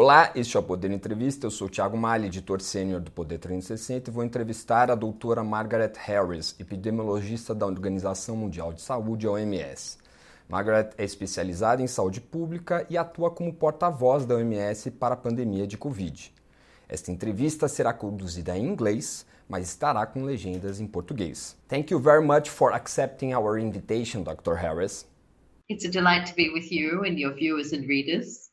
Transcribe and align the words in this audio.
Olá, 0.00 0.30
este 0.36 0.56
é 0.56 0.60
o 0.60 0.62
Poder 0.62 0.92
Entrevista. 0.92 1.44
Eu 1.44 1.50
sou 1.50 1.68
Thiago 1.68 1.96
Malha, 1.96 2.26
editor 2.26 2.60
sênior 2.60 3.00
do 3.00 3.10
Poder 3.10 3.36
360 3.36 4.08
e 4.08 4.12
vou 4.12 4.22
entrevistar 4.22 4.92
a 4.92 4.94
doutora 4.94 5.42
Margaret 5.42 5.94
Harris, 5.96 6.54
epidemiologista 6.56 7.52
da 7.52 7.66
Organização 7.66 8.36
Mundial 8.36 8.72
de 8.72 8.80
Saúde, 8.80 9.26
a 9.26 9.32
OMS. 9.32 9.98
Margaret 10.48 10.90
é 10.96 11.02
especializada 11.02 11.82
em 11.82 11.88
saúde 11.88 12.20
pública 12.20 12.86
e 12.88 12.96
atua 12.96 13.28
como 13.32 13.52
porta-voz 13.52 14.24
da 14.24 14.36
OMS 14.36 14.88
para 14.92 15.14
a 15.14 15.16
pandemia 15.16 15.66
de 15.66 15.76
Covid. 15.76 16.32
Esta 16.88 17.10
entrevista 17.10 17.66
será 17.66 17.92
conduzida 17.92 18.56
em 18.56 18.68
inglês, 18.68 19.26
mas 19.48 19.66
estará 19.66 20.06
com 20.06 20.22
legendas 20.22 20.78
em 20.78 20.86
português. 20.86 21.56
Thank 21.66 21.92
you 21.92 21.98
very 21.98 22.24
much 22.24 22.48
for 22.48 22.72
accepting 22.72 23.34
our 23.34 23.58
invitation, 23.58 24.22
Dr. 24.22 24.54
Harris. 24.54 25.04
It's 25.68 25.84
a 25.84 25.90
delight 25.90 26.30
to 26.30 26.36
be 26.36 26.50
with 26.50 26.70
you 26.70 27.00
and 27.00 27.18
your 27.18 27.34
viewers 27.34 27.72
and 27.72 27.88
readers. 27.88 28.47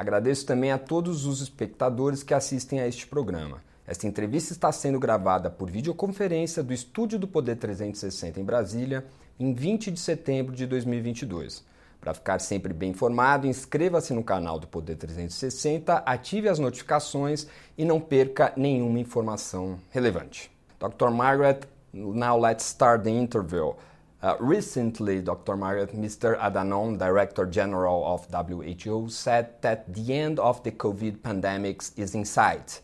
Agradeço 0.00 0.46
também 0.46 0.72
a 0.72 0.78
todos 0.78 1.26
os 1.26 1.42
espectadores 1.42 2.22
que 2.22 2.32
assistem 2.32 2.80
a 2.80 2.88
este 2.88 3.06
programa. 3.06 3.62
Esta 3.86 4.06
entrevista 4.06 4.54
está 4.54 4.72
sendo 4.72 4.98
gravada 4.98 5.50
por 5.50 5.70
videoconferência 5.70 6.62
do 6.62 6.72
Estúdio 6.72 7.18
do 7.18 7.28
Poder 7.28 7.56
360 7.56 8.40
em 8.40 8.44
Brasília, 8.44 9.04
em 9.38 9.52
20 9.52 9.90
de 9.90 10.00
setembro 10.00 10.56
de 10.56 10.66
2022. 10.66 11.62
Para 12.00 12.14
ficar 12.14 12.40
sempre 12.40 12.72
bem 12.72 12.92
informado, 12.92 13.46
inscreva-se 13.46 14.14
no 14.14 14.24
canal 14.24 14.58
do 14.58 14.66
Poder 14.66 14.96
360, 14.96 15.96
ative 15.98 16.48
as 16.48 16.58
notificações 16.58 17.46
e 17.76 17.84
não 17.84 18.00
perca 18.00 18.54
nenhuma 18.56 19.00
informação 19.00 19.78
relevante. 19.90 20.50
Dr. 20.78 21.10
Margaret, 21.10 21.68
now 21.92 22.40
let's 22.40 22.64
start 22.64 23.02
the 23.02 23.10
interview. 23.10 23.74
Uh, 24.22 24.36
recently, 24.38 25.22
Dr. 25.22 25.56
Margaret, 25.56 25.96
Mr. 25.96 26.38
Adhanom, 26.38 26.98
Director 26.98 27.46
General 27.46 28.04
of 28.04 28.26
WHO, 28.30 29.08
said 29.08 29.62
that 29.62 29.94
the 29.94 30.12
end 30.12 30.38
of 30.38 30.62
the 30.62 30.70
COVID 30.70 31.22
pandemic 31.22 31.82
is 31.96 32.14
in 32.14 32.26
sight. 32.26 32.82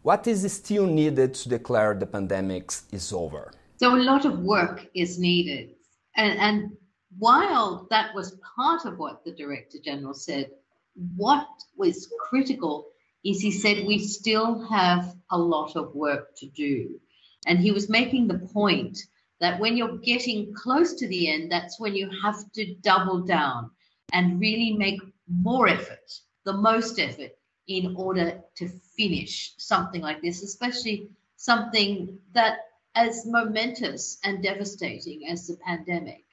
What 0.00 0.26
is 0.26 0.50
still 0.50 0.86
needed 0.86 1.34
to 1.34 1.50
declare 1.50 1.92
the 1.94 2.06
pandemic 2.06 2.72
is 2.90 3.12
over? 3.12 3.52
So, 3.76 3.94
a 3.94 4.00
lot 4.00 4.24
of 4.24 4.38
work 4.38 4.86
is 4.94 5.18
needed. 5.18 5.74
And, 6.16 6.38
and 6.38 6.72
while 7.18 7.86
that 7.90 8.14
was 8.14 8.38
part 8.56 8.86
of 8.86 8.98
what 8.98 9.24
the 9.26 9.32
Director 9.32 9.76
General 9.84 10.14
said, 10.14 10.50
what 11.16 11.48
was 11.76 12.10
critical 12.18 12.86
is 13.24 13.40
he 13.40 13.50
said 13.50 13.86
we 13.86 13.98
still 13.98 14.66
have 14.68 15.14
a 15.30 15.38
lot 15.38 15.76
of 15.76 15.94
work 15.94 16.34
to 16.36 16.46
do. 16.46 16.98
And 17.46 17.58
he 17.58 17.72
was 17.72 17.90
making 17.90 18.26
the 18.28 18.38
point 18.38 18.98
that 19.40 19.60
when 19.60 19.76
you're 19.76 19.98
getting 19.98 20.52
close 20.54 20.94
to 20.94 21.08
the 21.08 21.30
end, 21.30 21.50
that's 21.50 21.78
when 21.78 21.94
you 21.94 22.10
have 22.22 22.50
to 22.52 22.74
double 22.76 23.20
down 23.20 23.70
and 24.12 24.40
really 24.40 24.72
make 24.72 25.00
more 25.28 25.68
effort, 25.68 26.10
the 26.44 26.52
most 26.52 26.98
effort, 26.98 27.32
in 27.68 27.94
order 27.96 28.40
to 28.56 28.68
finish 28.96 29.52
something 29.58 30.00
like 30.00 30.22
this, 30.22 30.42
especially 30.42 31.08
something 31.36 32.18
that 32.32 32.60
as 32.94 33.26
momentous 33.26 34.18
and 34.24 34.42
devastating 34.42 35.28
as 35.28 35.46
the 35.46 35.56
pandemic. 35.64 36.24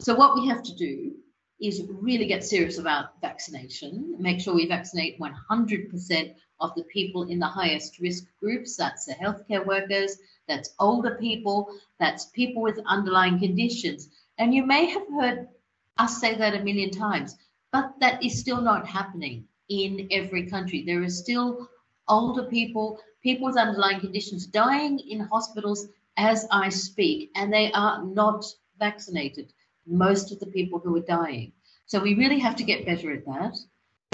So, 0.00 0.14
what 0.14 0.34
we 0.34 0.48
have 0.48 0.62
to 0.64 0.74
do 0.74 1.12
is 1.60 1.82
really 1.88 2.26
get 2.26 2.44
serious 2.44 2.78
about 2.78 3.20
vaccination, 3.20 4.16
make 4.18 4.40
sure 4.40 4.54
we 4.54 4.66
vaccinate 4.66 5.18
100% 5.20 6.34
of 6.60 6.74
the 6.74 6.84
people 6.84 7.24
in 7.24 7.38
the 7.38 7.46
highest 7.46 7.98
risk 8.00 8.24
groups 8.40 8.76
that's 8.76 9.04
the 9.06 9.14
healthcare 9.14 9.64
workers, 9.64 10.16
that's 10.48 10.74
older 10.78 11.16
people, 11.16 11.68
that's 11.98 12.26
people 12.26 12.62
with 12.62 12.80
underlying 12.86 13.38
conditions. 13.38 14.08
And 14.38 14.54
you 14.54 14.64
may 14.64 14.86
have 14.86 15.06
heard 15.08 15.48
us 15.98 16.20
say 16.20 16.34
that 16.36 16.54
a 16.54 16.64
million 16.64 16.90
times, 16.90 17.36
but 17.72 17.92
that 18.00 18.22
is 18.24 18.40
still 18.40 18.60
not 18.60 18.86
happening 18.86 19.44
in 19.68 20.08
every 20.10 20.46
country. 20.46 20.82
There 20.82 21.02
are 21.02 21.10
still 21.10 21.68
older 22.08 22.44
people, 22.44 23.00
people 23.22 23.46
with 23.46 23.58
underlying 23.58 24.00
conditions 24.00 24.46
dying 24.46 24.98
in 24.98 25.20
hospitals 25.20 25.88
as 26.16 26.46
I 26.50 26.68
speak, 26.68 27.30
and 27.36 27.52
they 27.52 27.70
are 27.72 28.02
not 28.04 28.44
vaccinated, 28.78 29.52
most 29.86 30.32
of 30.32 30.40
the 30.40 30.46
people 30.46 30.78
who 30.78 30.96
are 30.96 31.00
dying. 31.00 31.52
So 31.86 32.00
we 32.00 32.14
really 32.14 32.38
have 32.38 32.56
to 32.56 32.64
get 32.64 32.86
better 32.86 33.12
at 33.12 33.24
that. 33.26 33.56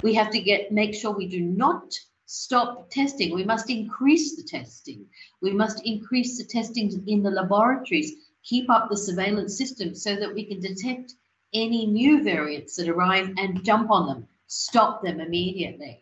We 0.03 0.13
have 0.13 0.29
to 0.31 0.39
get 0.39 0.71
make 0.71 0.93
sure 0.93 1.11
we 1.11 1.27
do 1.27 1.41
not 1.41 1.97
stop 2.25 2.89
testing. 2.89 3.33
We 3.33 3.43
must 3.43 3.69
increase 3.69 4.35
the 4.35 4.43
testing. 4.43 5.05
We 5.41 5.51
must 5.51 5.85
increase 5.85 6.37
the 6.37 6.43
testing 6.43 7.03
in 7.07 7.23
the 7.23 7.31
laboratories, 7.31 8.13
keep 8.43 8.69
up 8.69 8.89
the 8.89 8.97
surveillance 8.97 9.57
system 9.57 9.95
so 9.95 10.15
that 10.15 10.33
we 10.33 10.45
can 10.45 10.59
detect 10.59 11.13
any 11.53 11.85
new 11.85 12.23
variants 12.23 12.75
that 12.75 12.89
arrive 12.89 13.33
and 13.37 13.63
jump 13.63 13.91
on 13.91 14.07
them, 14.07 14.27
stop 14.47 15.03
them 15.03 15.19
immediately. 15.19 16.01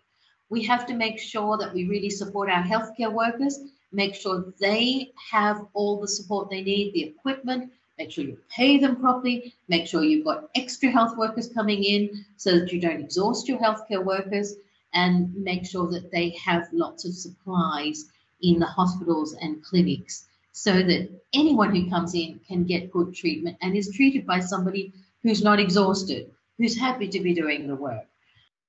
We 0.49 0.63
have 0.63 0.85
to 0.87 0.93
make 0.93 1.19
sure 1.19 1.57
that 1.57 1.73
we 1.73 1.87
really 1.87 2.09
support 2.09 2.49
our 2.49 2.63
healthcare 2.63 3.11
workers, 3.11 3.59
make 3.91 4.15
sure 4.15 4.53
they 4.59 5.11
have 5.31 5.65
all 5.73 5.99
the 5.99 6.07
support 6.07 6.49
they 6.49 6.61
need, 6.61 6.93
the 6.93 7.03
equipment, 7.03 7.71
make 7.97 8.11
sure 8.11 8.23
you 8.23 8.37
pay 8.49 8.77
them 8.77 8.95
properly, 8.95 9.53
make 9.67 9.87
sure 9.87 10.03
you've 10.03 10.25
got 10.25 10.49
extra 10.55 10.89
health 10.89 11.15
workers 11.17 11.49
coming 11.49 11.83
in 11.83 12.25
so 12.37 12.59
that 12.59 12.71
you 12.71 12.79
don't 12.79 12.99
exhaust 12.99 13.47
your 13.47 13.59
healthcare 13.59 14.03
workers 14.03 14.55
and 14.93 15.33
make 15.35 15.65
sure 15.65 15.89
that 15.91 16.11
they 16.11 16.29
have 16.31 16.67
lots 16.71 17.05
of 17.05 17.13
supplies 17.13 18.05
in 18.41 18.59
the 18.59 18.65
hospitals 18.65 19.33
and 19.33 19.63
clinics 19.63 20.25
so 20.51 20.71
that 20.71 21.09
anyone 21.33 21.75
who 21.75 21.89
comes 21.89 22.13
in 22.13 22.39
can 22.47 22.63
get 22.63 22.91
good 22.91 23.13
treatment 23.13 23.57
and 23.61 23.75
is 23.75 23.91
treated 23.95 24.25
by 24.25 24.39
somebody 24.39 24.93
who's 25.23 25.43
not 25.43 25.59
exhausted, 25.59 26.29
who's 26.57 26.77
happy 26.77 27.07
to 27.07 27.19
be 27.19 27.33
doing 27.33 27.67
the 27.67 27.75
work. 27.75 28.05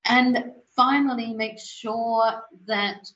And 0.06 0.52
finally, 0.74 1.32
make 1.34 1.58
sure 1.58 2.42
that 2.66 3.10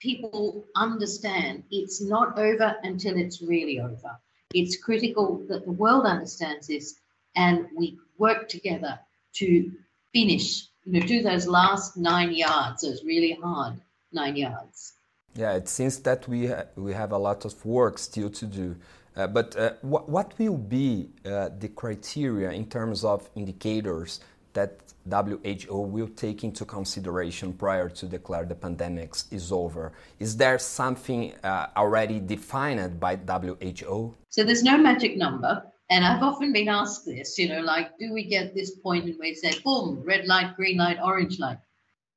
people 0.00 0.64
understand 0.76 1.64
it's 1.70 2.00
not 2.00 2.38
over 2.38 2.76
until 2.82 3.16
it's 3.16 3.42
really 3.42 3.80
over. 3.80 4.18
It's 4.54 4.82
critical 4.82 5.44
that 5.48 5.64
the 5.64 5.72
world 5.72 6.06
understands 6.06 6.68
this 6.68 6.94
and 7.36 7.66
we 7.76 7.98
work 8.16 8.48
together 8.48 8.98
to 9.34 9.70
finish 10.12 10.67
you 10.88 11.00
know, 11.00 11.06
do 11.06 11.22
those 11.22 11.46
last 11.46 11.96
nine 11.96 12.32
yards, 12.32 12.82
those 12.82 13.04
really 13.04 13.38
hard 13.42 13.74
nine 14.10 14.36
yards. 14.36 14.94
Yeah, 15.34 15.52
it 15.52 15.68
seems 15.68 15.98
that 16.00 16.26
we 16.26 16.46
ha 16.46 16.64
we 16.76 16.94
have 16.94 17.12
a 17.12 17.18
lot 17.18 17.44
of 17.44 17.54
work 17.64 17.98
still 17.98 18.30
to 18.30 18.46
do. 18.46 18.76
Uh, 19.14 19.26
but 19.26 19.56
uh, 19.56 19.72
what, 19.82 20.08
what 20.08 20.38
will 20.38 20.56
be 20.56 21.10
uh, 21.26 21.50
the 21.58 21.68
criteria 21.68 22.50
in 22.52 22.66
terms 22.66 23.04
of 23.04 23.28
indicators 23.34 24.20
that 24.54 24.80
WHO 25.10 25.80
will 25.80 26.08
take 26.08 26.44
into 26.44 26.64
consideration 26.64 27.52
prior 27.52 27.88
to 27.88 28.06
declare 28.06 28.44
the 28.44 28.54
pandemic 28.54 29.14
is 29.30 29.52
over? 29.52 29.92
Is 30.18 30.36
there 30.36 30.58
something 30.58 31.34
uh, 31.42 31.66
already 31.76 32.20
defined 32.20 33.00
by 33.00 33.16
WHO? 33.16 34.14
So 34.28 34.44
there's 34.44 34.62
no 34.62 34.78
magic 34.78 35.16
number. 35.16 35.62
And 35.90 36.04
I've 36.04 36.22
often 36.22 36.52
been 36.52 36.68
asked 36.68 37.06
this, 37.06 37.38
you 37.38 37.48
know, 37.48 37.60
like, 37.60 37.96
do 37.98 38.12
we 38.12 38.24
get 38.24 38.54
this 38.54 38.72
point 38.72 39.06
and 39.06 39.18
we 39.18 39.34
say, 39.34 39.58
boom, 39.64 40.02
red 40.04 40.26
light, 40.26 40.54
green 40.54 40.76
light, 40.76 40.98
orange 41.02 41.38
light? 41.38 41.58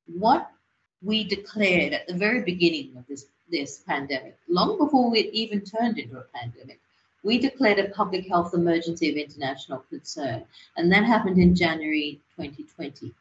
What 0.06 0.50
we 1.02 1.24
declared 1.24 1.94
at 1.94 2.06
the 2.06 2.14
very 2.14 2.42
beginning 2.42 2.94
of 2.98 3.06
this, 3.06 3.26
this 3.50 3.78
pandemic, 3.86 4.36
long 4.48 4.76
before 4.76 5.16
it 5.16 5.32
even 5.32 5.62
turned 5.62 5.98
into 5.98 6.18
a 6.18 6.24
pandemic, 6.34 6.80
we 7.22 7.38
declared 7.38 7.78
a 7.78 7.88
public 7.90 8.28
health 8.28 8.52
emergency 8.52 9.10
of 9.10 9.16
international 9.16 9.84
concern. 9.88 10.44
And 10.76 10.92
that 10.92 11.04
happened 11.04 11.38
in 11.38 11.54
January 11.54 12.20
2020. 12.36 13.12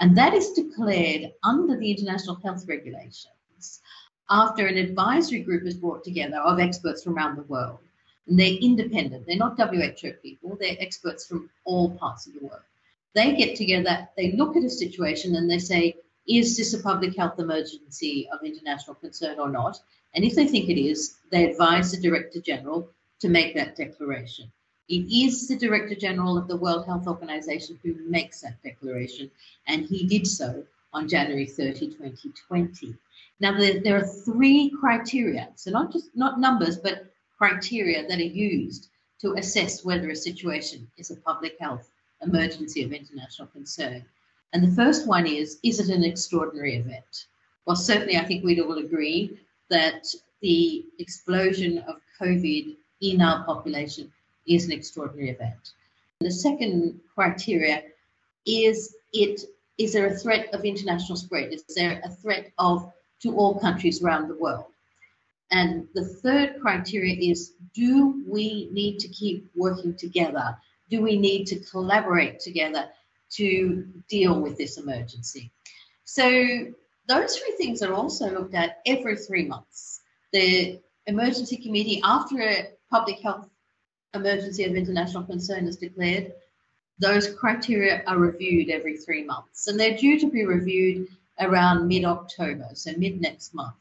And 0.00 0.18
that 0.18 0.34
is 0.34 0.52
declared 0.52 1.32
under 1.44 1.76
the 1.76 1.90
international 1.90 2.36
health 2.36 2.66
regulations 2.66 3.80
after 4.28 4.66
an 4.66 4.76
advisory 4.76 5.40
group 5.40 5.64
is 5.64 5.74
brought 5.74 6.02
together 6.02 6.38
of 6.38 6.58
experts 6.58 7.04
from 7.04 7.16
around 7.16 7.36
the 7.36 7.42
world 7.42 7.78
and 8.26 8.38
they're 8.38 8.58
independent. 8.60 9.26
They're 9.26 9.36
not 9.36 9.58
WHO 9.58 10.12
people. 10.22 10.56
They're 10.58 10.76
experts 10.78 11.26
from 11.26 11.50
all 11.64 11.90
parts 11.90 12.26
of 12.26 12.34
the 12.34 12.46
world. 12.46 12.62
They 13.14 13.36
get 13.36 13.56
together, 13.56 14.08
they 14.16 14.32
look 14.32 14.56
at 14.56 14.64
a 14.64 14.70
situation 14.70 15.36
and 15.36 15.48
they 15.48 15.58
say, 15.58 15.96
is 16.26 16.56
this 16.56 16.74
a 16.74 16.82
public 16.82 17.16
health 17.16 17.38
emergency 17.38 18.28
of 18.32 18.44
international 18.44 18.96
concern 18.96 19.38
or 19.38 19.50
not? 19.50 19.78
And 20.14 20.24
if 20.24 20.34
they 20.34 20.46
think 20.46 20.68
it 20.68 20.80
is, 20.80 21.16
they 21.30 21.50
advise 21.50 21.92
the 21.92 22.00
Director 22.00 22.40
General 22.40 22.88
to 23.20 23.28
make 23.28 23.54
that 23.54 23.76
declaration. 23.76 24.50
It 24.88 25.10
is 25.10 25.48
the 25.48 25.56
Director 25.56 25.94
General 25.94 26.36
of 26.36 26.48
the 26.48 26.56
World 26.56 26.86
Health 26.86 27.06
Organization 27.06 27.78
who 27.82 27.94
makes 28.08 28.40
that 28.40 28.62
declaration, 28.62 29.30
and 29.66 29.86
he 29.86 30.06
did 30.06 30.26
so 30.26 30.64
on 30.92 31.08
January 31.08 31.46
30, 31.46 31.88
2020. 31.88 32.94
Now, 33.40 33.58
there, 33.58 33.80
there 33.80 33.96
are 33.96 34.06
three 34.06 34.70
criteria, 34.78 35.48
so 35.56 35.70
not 35.70 35.92
just 35.92 36.10
not 36.14 36.38
numbers, 36.38 36.76
but 36.78 37.13
criteria 37.38 38.06
that 38.06 38.18
are 38.18 38.22
used 38.22 38.88
to 39.20 39.34
assess 39.34 39.84
whether 39.84 40.10
a 40.10 40.16
situation 40.16 40.88
is 40.98 41.10
a 41.10 41.16
public 41.16 41.56
health 41.58 41.90
emergency 42.22 42.82
of 42.82 42.92
international 42.92 43.48
concern. 43.48 44.04
And 44.52 44.62
the 44.62 44.74
first 44.74 45.06
one 45.06 45.26
is 45.26 45.58
is 45.62 45.80
it 45.80 45.94
an 45.94 46.04
extraordinary 46.04 46.76
event? 46.76 47.26
Well, 47.66 47.76
certainly, 47.76 48.16
I 48.16 48.24
think 48.24 48.44
we'd 48.44 48.60
all 48.60 48.78
agree 48.78 49.38
that 49.70 50.06
the 50.42 50.84
explosion 50.98 51.78
of 51.88 51.96
COVID 52.20 52.76
in 53.00 53.20
our 53.20 53.44
population 53.44 54.12
is 54.46 54.66
an 54.66 54.72
extraordinary 54.72 55.30
event. 55.30 55.72
The 56.20 56.30
second 56.30 57.00
criteria 57.14 57.82
is 58.46 58.94
it 59.12 59.40
is 59.78 59.92
there 59.92 60.06
a 60.06 60.16
threat 60.16 60.52
of 60.54 60.64
international 60.64 61.16
spread? 61.16 61.52
Is 61.52 61.64
there 61.74 62.00
a 62.04 62.10
threat 62.10 62.52
of 62.58 62.92
to 63.22 63.34
all 63.36 63.58
countries 63.58 64.02
around 64.02 64.28
the 64.28 64.36
world? 64.36 64.66
And 65.50 65.86
the 65.94 66.04
third 66.04 66.60
criteria 66.60 67.16
is 67.30 67.54
do 67.74 68.22
we 68.26 68.68
need 68.72 68.98
to 69.00 69.08
keep 69.08 69.50
working 69.54 69.96
together? 69.96 70.56
Do 70.90 71.02
we 71.02 71.16
need 71.16 71.46
to 71.46 71.60
collaborate 71.60 72.40
together 72.40 72.88
to 73.32 73.86
deal 74.08 74.40
with 74.40 74.56
this 74.56 74.78
emergency? 74.78 75.50
So, 76.04 76.72
those 77.06 77.36
three 77.36 77.54
things 77.58 77.82
are 77.82 77.92
also 77.92 78.30
looked 78.30 78.54
at 78.54 78.78
every 78.86 79.16
three 79.16 79.44
months. 79.44 80.00
The 80.32 80.80
emergency 81.06 81.56
committee, 81.56 82.00
after 82.02 82.40
a 82.40 82.70
public 82.90 83.20
health 83.20 83.48
emergency 84.14 84.64
of 84.64 84.74
international 84.74 85.24
concern 85.24 85.66
is 85.66 85.76
declared, 85.76 86.32
those 86.98 87.34
criteria 87.34 88.02
are 88.06 88.18
reviewed 88.18 88.70
every 88.70 88.96
three 88.96 89.24
months. 89.24 89.66
And 89.66 89.78
they're 89.78 89.96
due 89.96 90.18
to 90.20 90.30
be 90.30 90.46
reviewed 90.46 91.08
around 91.40 91.88
mid 91.88 92.04
October, 92.04 92.68
so 92.74 92.92
mid 92.96 93.20
next 93.20 93.54
month. 93.54 93.74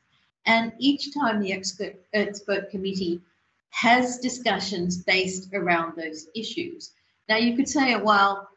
And 0.46 0.74
each 0.78 1.14
time 1.14 1.40
the 1.40 1.54
expert, 1.54 1.96
expert 2.14 2.70
committee 2.70 3.22
has 3.70 4.20
discussions 4.20 4.98
based 4.98 5.54
around 5.54 5.96
those 5.96 6.28
issues. 6.36 6.92
Now, 7.30 7.38
you 7.38 7.56
could 7.56 7.70
say, 7.70 7.96
well, 7.96 8.50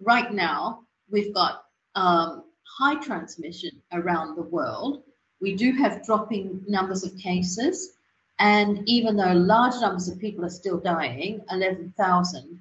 right 0.00 0.32
now 0.32 0.80
we've 1.10 1.34
got 1.34 1.64
um, 1.94 2.44
high 2.78 2.96
transmission 2.96 3.70
around 3.92 4.34
the 4.34 4.42
world. 4.42 5.02
We 5.40 5.54
do 5.54 5.72
have 5.72 6.04
dropping 6.04 6.62
numbers 6.66 7.04
of 7.04 7.16
cases. 7.18 7.92
And 8.38 8.88
even 8.88 9.16
though 9.16 9.32
large 9.32 9.80
numbers 9.80 10.08
of 10.08 10.18
people 10.18 10.44
are 10.44 10.50
still 10.50 10.78
dying, 10.78 11.40
11,000 11.50 12.60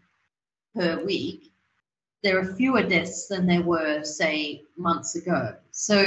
per 0.75 1.03
week, 1.03 1.51
there 2.21 2.39
are 2.39 2.55
fewer 2.55 2.83
deaths 2.83 3.27
than 3.27 3.47
there 3.47 3.63
were, 3.63 4.03
say, 4.03 4.63
months 4.77 5.15
ago. 5.15 5.55
So 5.71 6.05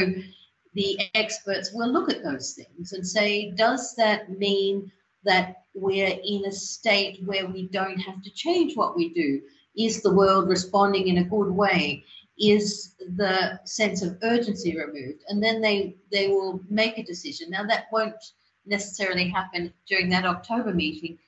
the 0.76 1.00
experts 1.14 1.72
will 1.72 1.90
look 1.90 2.10
at 2.10 2.22
those 2.22 2.52
things 2.52 2.92
and 2.92 3.06
say, 3.06 3.50
does 3.52 3.94
that 3.96 4.38
mean 4.38 4.92
that 5.24 5.62
we're 5.74 6.18
in 6.22 6.44
a 6.44 6.52
state 6.52 7.22
where 7.24 7.46
we 7.46 7.66
don't 7.68 7.98
have 7.98 8.22
to 8.22 8.30
change 8.30 8.76
what 8.76 8.94
we 8.94 9.08
do? 9.14 9.40
Is 9.76 10.02
the 10.02 10.12
world 10.12 10.48
responding 10.48 11.08
in 11.08 11.18
a 11.18 11.24
good 11.24 11.50
way? 11.50 12.04
Is 12.38 12.94
the 13.16 13.58
sense 13.64 14.02
of 14.02 14.18
urgency 14.22 14.76
removed? 14.76 15.24
And 15.28 15.42
then 15.42 15.62
they 15.62 15.96
they 16.12 16.28
will 16.28 16.60
make 16.68 16.98
a 16.98 17.04
decision. 17.04 17.48
Now 17.48 17.64
that 17.64 17.86
won't 17.90 18.22
necessarily 18.66 19.28
happen 19.28 19.72
during 19.88 20.10
that 20.10 20.26
October 20.26 20.74
meeting. 20.74 21.18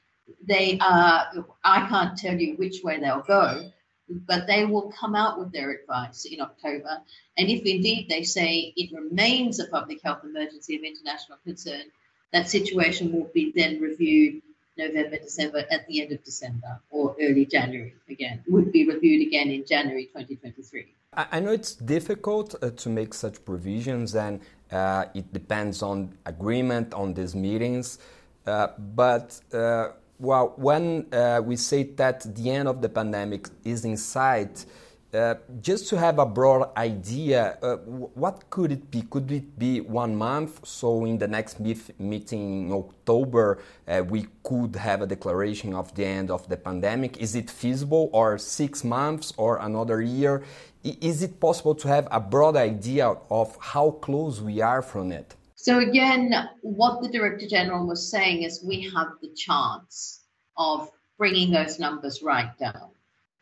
They 0.46 0.78
are 0.80 1.26
I 1.64 1.88
can't 1.88 2.18
tell 2.18 2.38
you 2.38 2.54
which 2.56 2.82
way 2.84 3.00
they'll 3.00 3.22
go, 3.22 3.70
but 4.08 4.46
they 4.46 4.64
will 4.64 4.92
come 4.92 5.14
out 5.14 5.38
with 5.38 5.52
their 5.52 5.70
advice 5.70 6.24
in 6.24 6.40
October. 6.40 7.00
And 7.36 7.48
if 7.48 7.64
indeed 7.64 8.08
they 8.08 8.22
say 8.22 8.72
it 8.76 8.92
remains 8.92 9.60
a 9.60 9.66
public 9.66 10.02
health 10.02 10.24
emergency 10.24 10.76
of 10.76 10.82
international 10.82 11.38
concern, 11.44 11.84
that 12.32 12.48
situation 12.48 13.12
will 13.12 13.30
be 13.32 13.52
then 13.54 13.80
reviewed 13.80 14.42
November, 14.76 15.18
December, 15.18 15.64
at 15.70 15.86
the 15.88 16.02
end 16.02 16.12
of 16.12 16.22
December 16.24 16.80
or 16.90 17.16
early 17.20 17.46
January 17.46 17.94
again. 18.08 18.42
Would 18.48 18.72
be 18.72 18.86
reviewed 18.86 19.26
again 19.26 19.50
in 19.50 19.64
January 19.66 20.06
2023. 20.06 20.94
I 21.14 21.40
know 21.40 21.50
it's 21.52 21.74
difficult 21.74 22.54
uh, 22.62 22.70
to 22.70 22.88
make 22.88 23.14
such 23.14 23.44
provisions 23.44 24.14
and 24.14 24.40
uh, 24.70 25.06
it 25.14 25.32
depends 25.32 25.82
on 25.82 26.14
agreement 26.26 26.92
on 26.94 27.14
these 27.14 27.34
meetings, 27.34 27.98
uh, 28.46 28.68
but 28.78 29.40
uh, 29.52 29.88
well, 30.18 30.54
when 30.56 31.06
uh, 31.12 31.40
we 31.44 31.56
say 31.56 31.84
that 31.84 32.34
the 32.34 32.50
end 32.50 32.68
of 32.68 32.82
the 32.82 32.88
pandemic 32.88 33.48
is 33.64 33.84
in 33.84 33.96
sight, 33.96 34.66
uh, 35.14 35.36
just 35.62 35.88
to 35.88 35.96
have 35.96 36.18
a 36.18 36.26
broad 36.26 36.70
idea, 36.76 37.56
uh, 37.62 37.76
what 37.76 38.50
could 38.50 38.72
it 38.72 38.90
be? 38.90 39.02
Could 39.02 39.30
it 39.32 39.58
be 39.58 39.80
one 39.80 40.14
month? 40.14 40.66
So, 40.66 41.06
in 41.06 41.16
the 41.16 41.28
next 41.28 41.60
meeting 41.60 42.66
in 42.66 42.72
October, 42.72 43.62
uh, 43.86 44.02
we 44.06 44.26
could 44.42 44.76
have 44.76 45.00
a 45.00 45.06
declaration 45.06 45.72
of 45.72 45.94
the 45.94 46.04
end 46.04 46.30
of 46.30 46.46
the 46.48 46.58
pandemic. 46.58 47.16
Is 47.18 47.34
it 47.34 47.48
feasible, 47.48 48.10
or 48.12 48.36
six 48.36 48.84
months, 48.84 49.32
or 49.38 49.58
another 49.58 50.02
year? 50.02 50.44
Is 50.84 51.22
it 51.22 51.40
possible 51.40 51.74
to 51.76 51.88
have 51.88 52.06
a 52.10 52.20
broad 52.20 52.56
idea 52.56 53.14
of 53.30 53.56
how 53.60 53.92
close 53.92 54.42
we 54.42 54.60
are 54.60 54.82
from 54.82 55.12
it? 55.12 55.34
So 55.60 55.80
again, 55.80 56.32
what 56.62 57.02
the 57.02 57.08
Director 57.08 57.48
General 57.48 57.84
was 57.84 58.08
saying 58.08 58.44
is 58.44 58.62
we 58.62 58.88
have 58.94 59.08
the 59.20 59.28
chance 59.30 60.20
of 60.56 60.88
bringing 61.18 61.50
those 61.50 61.80
numbers 61.80 62.22
right 62.22 62.56
down. 62.58 62.90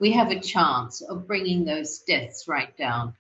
We 0.00 0.12
have 0.12 0.30
a 0.30 0.40
chance 0.40 1.02
of 1.02 1.26
bringing 1.26 1.66
those 1.66 1.98
deaths 1.98 2.48
right 2.48 2.74
down 2.78 3.12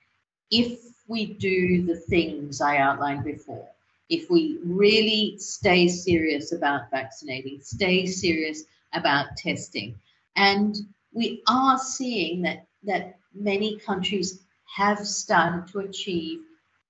if 0.50 0.80
we 1.08 1.26
do 1.34 1.84
the 1.84 1.96
things 1.96 2.62
I 2.62 2.78
outlined 2.78 3.24
before. 3.24 3.68
If 4.08 4.30
we 4.30 4.60
really 4.64 5.36
stay 5.38 5.88
serious 5.88 6.52
about 6.52 6.90
vaccinating, 6.90 7.60
stay 7.60 8.06
serious 8.06 8.64
about 8.94 9.36
testing. 9.36 9.94
And 10.36 10.74
we 11.12 11.42
are 11.46 11.78
seeing 11.78 12.40
that, 12.42 12.64
that 12.84 13.18
many 13.34 13.76
countries 13.76 14.40
have 14.74 15.06
started 15.06 15.70
to 15.72 15.80
achieve 15.80 16.45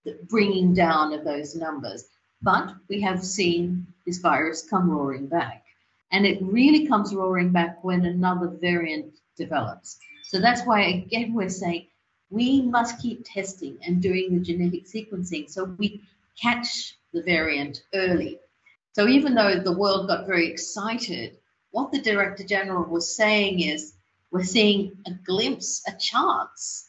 the 0.07 0.17
bringing 0.29 0.73
down 0.73 1.13
of 1.13 1.25
those 1.25 1.55
numbers. 1.55 2.05
But 2.41 2.75
we 2.89 3.01
have 3.03 3.23
seen 3.23 3.87
this 4.07 4.19
virus 4.19 4.63
come 4.63 4.89
roaring 4.89 5.27
back. 5.27 5.65
And 6.13 6.25
it 6.25 6.39
really 6.41 6.87
comes 6.87 7.15
roaring 7.15 7.51
back 7.51 7.83
when 7.83 8.07
another 8.07 8.49
variant 8.49 9.13
develops. 9.37 9.99
So 10.23 10.41
that's 10.41 10.63
why, 10.63 10.81
again, 10.83 11.35
we're 11.35 11.49
saying 11.49 11.89
we 12.31 12.63
must 12.63 13.01
keep 13.01 13.25
testing 13.25 13.79
and 13.85 14.01
doing 14.01 14.33
the 14.33 14.45
genetic 14.45 14.87
sequencing 14.87 15.51
so 15.51 15.65
we 15.65 16.03
catch 16.41 16.97
the 17.13 17.23
variant 17.23 17.83
early. 17.95 18.39
So 18.93 19.09
even 19.09 19.35
though 19.35 19.59
the 19.59 19.77
world 19.77 20.09
got 20.09 20.27
very 20.27 20.47
excited, 20.47 21.37
what 21.73 21.93
the 21.93 22.01
Director 22.01 22.45
General 22.45 22.85
was 22.85 23.17
saying 23.17 23.61
is 23.61 23.95
we're 24.31 24.45
seeing 24.45 24.93
a 25.07 25.11
glimpse, 25.25 25.83
a 25.89 25.93
chance 25.99 26.86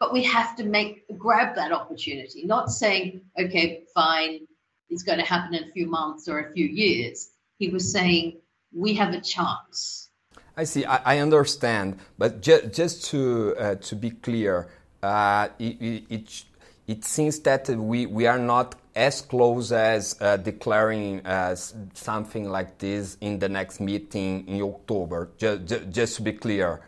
but 0.00 0.12
we 0.12 0.24
have 0.24 0.56
to 0.56 0.64
make 0.64 1.04
grab 1.18 1.54
that 1.54 1.70
opportunity, 1.70 2.44
not 2.46 2.70
saying, 2.70 3.20
okay, 3.38 3.84
fine, 3.94 4.40
it's 4.88 5.04
going 5.04 5.18
to 5.18 5.24
happen 5.24 5.54
in 5.54 5.64
a 5.64 5.72
few 5.72 5.86
months 5.86 6.26
or 6.26 6.40
a 6.40 6.52
few 6.52 6.66
years. 6.66 7.30
He 7.58 7.68
was 7.68 7.92
saying, 7.92 8.40
we 8.74 8.94
have 8.94 9.12
a 9.14 9.20
chance. 9.20 10.08
I 10.56 10.64
see. 10.64 10.84
I, 10.84 11.16
I 11.16 11.18
understand, 11.18 12.00
but 12.18 12.40
ju- 12.40 12.68
just 12.72 13.04
to 13.10 13.54
uh, 13.56 13.74
to 13.76 13.96
be 13.96 14.10
clear, 14.10 14.68
uh, 15.02 15.48
it, 15.58 16.04
it, 16.10 16.44
it 16.86 17.04
seems 17.04 17.38
that 17.40 17.68
we, 17.68 18.06
we 18.06 18.26
are 18.26 18.38
not 18.38 18.74
as 18.96 19.20
close 19.20 19.70
as 19.70 20.16
uh, 20.20 20.36
declaring 20.36 21.24
uh, 21.26 21.54
something 21.94 22.48
like 22.48 22.78
this 22.78 23.16
in 23.20 23.38
the 23.38 23.48
next 23.48 23.80
meeting 23.80 24.46
in 24.48 24.60
October. 24.62 25.30
Just, 25.38 25.90
just 25.90 26.16
to 26.16 26.22
be 26.22 26.32
clear, 26.32 26.80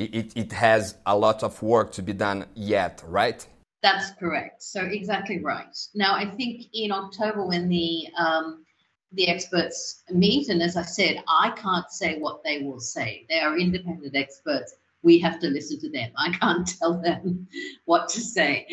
it, 0.00 0.32
it 0.36 0.52
has 0.52 0.96
a 1.06 1.16
lot 1.16 1.42
of 1.42 1.62
work 1.62 1.92
to 1.92 2.02
be 2.02 2.12
done 2.12 2.46
yet, 2.54 3.02
right? 3.06 3.46
That's 3.82 4.10
correct. 4.12 4.62
So 4.62 4.82
exactly 4.82 5.40
right. 5.40 5.76
Now, 5.94 6.14
I 6.14 6.26
think 6.26 6.66
in 6.74 6.92
October 6.92 7.46
when 7.46 7.68
the 7.68 8.08
um, 8.18 8.64
the 9.12 9.28
experts 9.28 10.02
meet, 10.10 10.48
and 10.48 10.62
as 10.62 10.76
I 10.76 10.82
said, 10.82 11.22
I 11.26 11.50
can't 11.56 11.90
say 11.90 12.18
what 12.18 12.44
they 12.44 12.62
will 12.62 12.78
say. 12.78 13.26
They 13.28 13.40
are 13.40 13.58
independent 13.58 14.14
experts. 14.14 14.74
We 15.02 15.18
have 15.18 15.40
to 15.40 15.48
listen 15.48 15.80
to 15.80 15.90
them. 15.90 16.10
I 16.16 16.30
can't 16.32 16.66
tell 16.78 17.00
them 17.00 17.48
what 17.86 18.08
to 18.10 18.20
say. 18.20 18.66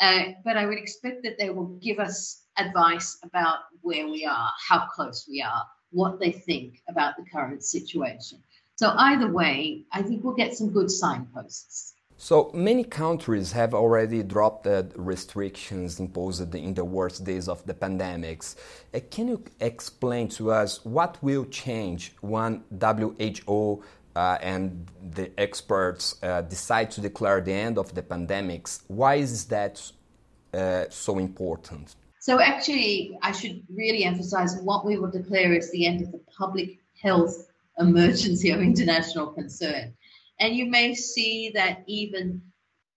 Uh, 0.00 0.32
but 0.44 0.56
I 0.56 0.66
would 0.66 0.78
expect 0.78 1.22
that 1.22 1.38
they 1.38 1.50
will 1.50 1.78
give 1.80 1.98
us 2.00 2.42
advice 2.56 3.18
about 3.22 3.58
where 3.82 4.08
we 4.08 4.24
are, 4.24 4.50
how 4.68 4.86
close 4.86 5.26
we 5.28 5.42
are, 5.42 5.64
what 5.90 6.18
they 6.18 6.32
think 6.32 6.82
about 6.88 7.16
the 7.16 7.24
current 7.30 7.62
situation. 7.62 8.42
So 8.76 8.92
either 8.96 9.30
way, 9.30 9.84
I 9.92 10.02
think 10.02 10.24
we'll 10.24 10.34
get 10.34 10.54
some 10.54 10.70
good 10.70 10.90
signposts. 10.90 11.94
So 12.16 12.50
many 12.54 12.84
countries 12.84 13.52
have 13.52 13.74
already 13.74 14.22
dropped 14.22 14.64
the 14.64 14.90
restrictions 14.94 16.00
imposed 16.00 16.54
in 16.54 16.74
the 16.74 16.84
worst 16.84 17.24
days 17.24 17.48
of 17.48 17.64
the 17.66 17.74
pandemics. 17.74 18.56
Uh, 18.92 19.00
can 19.10 19.28
you 19.28 19.44
explain 19.60 20.28
to 20.28 20.52
us 20.52 20.84
what 20.84 21.22
will 21.22 21.44
change 21.46 22.14
when 22.20 22.62
WHO 22.80 23.82
uh, 24.16 24.38
and 24.40 24.86
the 25.10 25.30
experts 25.38 26.16
uh, 26.22 26.42
decide 26.42 26.90
to 26.92 27.00
declare 27.00 27.40
the 27.40 27.52
end 27.52 27.78
of 27.78 27.94
the 27.94 28.02
pandemics? 28.02 28.82
Why 28.86 29.16
is 29.16 29.46
that 29.46 29.82
uh, 30.52 30.84
so 30.88 31.18
important? 31.18 31.96
So 32.20 32.40
actually, 32.40 33.18
I 33.22 33.32
should 33.32 33.62
really 33.68 34.04
emphasize 34.04 34.56
what 34.62 34.86
we 34.86 34.96
will 34.96 35.10
declare 35.10 35.52
is 35.52 35.70
the 35.72 35.84
end 35.84 36.00
of 36.00 36.12
the 36.12 36.20
public 36.38 36.78
health 37.02 37.50
emergency 37.78 38.50
of 38.50 38.60
international 38.60 39.28
concern. 39.28 39.94
And 40.40 40.54
you 40.54 40.66
may 40.66 40.94
see 40.94 41.50
that 41.54 41.84
even 41.86 42.42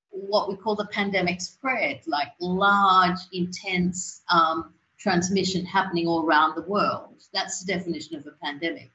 what 0.10 0.50
we 0.50 0.56
call 0.56 0.76
the 0.76 0.88
pandemic 0.88 1.42
spread, 1.42 2.02
like 2.08 2.30
large, 2.40 3.20
intense 3.32 4.22
um, 4.32 4.74
transmission 4.98 5.66
happening 5.66 6.08
all 6.08 6.26
around 6.26 6.56
the 6.56 6.64
world. 6.64 7.22
That's 7.34 7.64
the 7.64 7.74
definition 7.74 8.16
of 8.16 8.26
a 8.26 8.32
pandemic. 8.44 8.92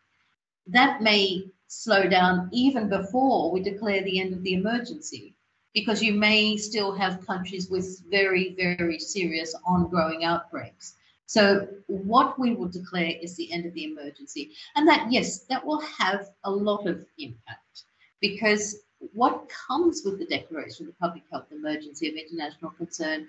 That 0.67 1.03
may 1.03 1.45
slow 1.69 2.09
down 2.09 2.49
even 2.53 2.89
before 2.89 3.51
we 3.53 3.61
declare 3.62 4.03
the 4.03 4.21
end 4.21 4.33
of 4.33 4.43
the 4.43 4.55
emergency. 4.55 5.35
because 5.75 6.03
you 6.03 6.12
may 6.12 6.57
still 6.57 6.93
have 6.93 7.27
countries 7.27 7.71
with 7.71 8.03
very, 8.11 8.55
very 8.55 8.99
serious 8.99 9.55
ongoing 9.67 10.25
outbreaks. 10.25 10.95
So, 11.33 11.67
what 11.87 12.39
we 12.39 12.55
will 12.55 12.69
declare 12.69 13.15
is 13.23 13.37
the 13.37 13.51
end 13.55 13.65
of 13.65 13.73
the 13.73 13.85
emergency. 13.85 14.51
And 14.77 14.87
that, 14.87 15.11
yes, 15.11 15.45
that 15.45 15.65
will 15.65 15.81
have 15.81 16.29
a 16.45 16.51
lot 16.51 16.87
of 16.87 17.07
impact 17.19 17.85
because 18.21 18.81
what 19.15 19.49
comes 19.49 20.03
with 20.05 20.19
the 20.19 20.27
declaration 20.27 20.87
of 20.87 20.93
the 20.93 20.99
public 21.01 21.23
health 21.33 21.47
emergency 21.51 22.11
of 22.11 22.17
international 22.17 22.73
concern 22.73 23.29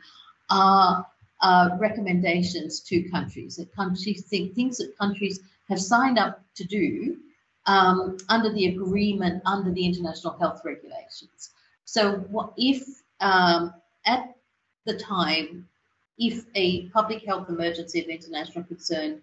are 0.50 1.08
uh, 1.40 1.70
recommendations 1.80 2.82
to 2.82 3.10
countries 3.10 3.56
that 3.56 3.74
countries 3.74 4.26
think 4.26 4.54
things 4.54 4.80
that 4.80 4.98
countries 4.98 5.40
have 5.70 5.80
signed 5.80 6.20
up 6.20 6.42
to 6.56 6.66
do 6.66 7.16
um, 7.68 8.18
under 8.28 8.52
the 8.52 8.66
agreement 8.66 9.42
under 9.46 9.72
the 9.72 9.86
international 9.86 10.38
health 10.40 10.60
regulations. 10.66 11.52
So, 11.86 12.16
what 12.36 12.52
if 12.58 12.84
um, 13.22 13.74
at 14.06 14.36
the 14.86 14.98
time, 14.98 15.70
if 16.28 16.46
a 16.56 16.88
public 16.90 17.26
health 17.26 17.50
emergency 17.50 18.02
of 18.02 18.08
international 18.08 18.64
concern 18.64 19.22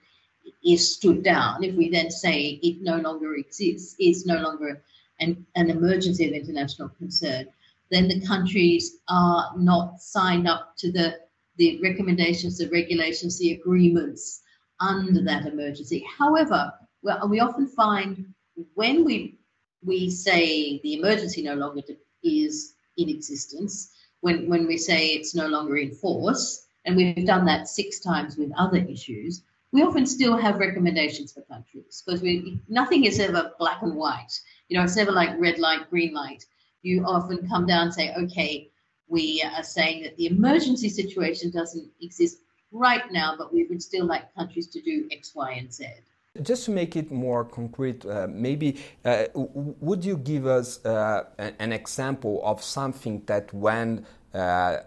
is 0.64 0.94
stood 0.96 1.22
down, 1.22 1.64
if 1.64 1.74
we 1.74 1.88
then 1.88 2.10
say 2.10 2.60
it 2.62 2.82
no 2.82 2.96
longer 2.96 3.34
exists, 3.34 3.96
is 3.98 4.26
no 4.26 4.38
longer 4.40 4.82
an, 5.20 5.46
an 5.56 5.70
emergency 5.70 6.26
of 6.28 6.32
international 6.32 6.88
concern, 6.90 7.46
then 7.90 8.08
the 8.08 8.20
countries 8.26 8.98
are 9.08 9.52
not 9.56 10.00
signed 10.00 10.46
up 10.46 10.76
to 10.76 10.92
the, 10.92 11.18
the 11.56 11.80
recommendations, 11.82 12.58
the 12.58 12.68
regulations, 12.68 13.38
the 13.38 13.52
agreements 13.52 14.42
under 14.80 15.22
that 15.22 15.46
emergency. 15.46 16.04
However, 16.18 16.72
well, 17.02 17.28
we 17.28 17.40
often 17.40 17.66
find 17.66 18.32
when 18.74 19.04
we 19.04 19.38
we 19.82 20.10
say 20.10 20.78
the 20.82 20.94
emergency 20.94 21.42
no 21.42 21.54
longer 21.54 21.80
is 22.22 22.74
in 22.98 23.08
existence, 23.08 23.92
when, 24.20 24.48
when 24.48 24.66
we 24.66 24.76
say 24.76 25.08
it's 25.08 25.34
no 25.34 25.46
longer 25.46 25.78
in 25.78 25.90
force, 25.90 26.66
and 26.84 26.96
we've 26.96 27.26
done 27.26 27.44
that 27.46 27.68
six 27.68 28.00
times 28.00 28.36
with 28.36 28.52
other 28.56 28.78
issues, 28.78 29.42
we 29.72 29.82
often 29.82 30.06
still 30.06 30.36
have 30.36 30.58
recommendations 30.58 31.32
for 31.32 31.42
countries 31.42 32.02
because 32.04 32.22
we 32.22 32.60
nothing 32.68 33.04
is 33.04 33.20
ever 33.20 33.52
black 33.58 33.82
and 33.82 33.94
white. 33.94 34.32
You 34.68 34.78
know, 34.78 34.84
it's 34.84 34.96
never 34.96 35.12
like 35.12 35.38
red 35.38 35.58
light, 35.58 35.88
green 35.90 36.12
light. 36.12 36.44
You 36.82 37.04
often 37.04 37.48
come 37.48 37.66
down 37.66 37.86
and 37.86 37.94
say, 37.94 38.14
okay, 38.14 38.70
we 39.08 39.42
are 39.56 39.62
saying 39.62 40.04
that 40.04 40.16
the 40.16 40.26
emergency 40.26 40.88
situation 40.88 41.50
doesn't 41.50 41.90
exist 42.00 42.38
right 42.72 43.10
now, 43.10 43.34
but 43.36 43.52
we 43.52 43.64
would 43.64 43.82
still 43.82 44.06
like 44.06 44.34
countries 44.34 44.68
to 44.68 44.80
do 44.80 45.08
X, 45.10 45.34
Y, 45.34 45.50
and 45.52 45.72
Z. 45.72 45.86
Just 46.42 46.64
to 46.66 46.70
make 46.70 46.94
it 46.94 47.10
more 47.10 47.44
concrete, 47.44 48.06
uh, 48.06 48.28
maybe 48.30 48.80
uh, 49.04 49.24
would 49.34 50.04
you 50.04 50.16
give 50.16 50.46
us 50.46 50.84
uh, 50.86 51.24
an 51.38 51.72
example 51.72 52.40
of 52.44 52.62
something 52.62 53.24
that 53.26 53.52
when 53.52 54.06
uh, 54.34 54.78